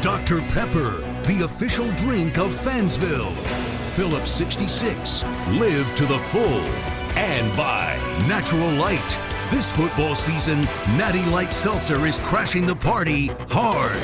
[0.00, 0.40] Dr.
[0.52, 0.96] Pepper,
[1.26, 3.34] the official drink of Fansville.
[3.96, 5.24] Phillips 66,
[5.58, 6.62] live to the full.
[7.16, 7.96] And by
[8.28, 9.18] Natural Light
[9.50, 10.60] this football season,
[10.96, 13.98] Natty Light Seltzer is crashing the party hard.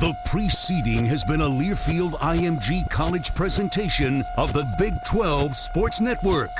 [0.00, 6.50] The preceding has been a Learfield IMG College presentation of the Big 12 Sports Network.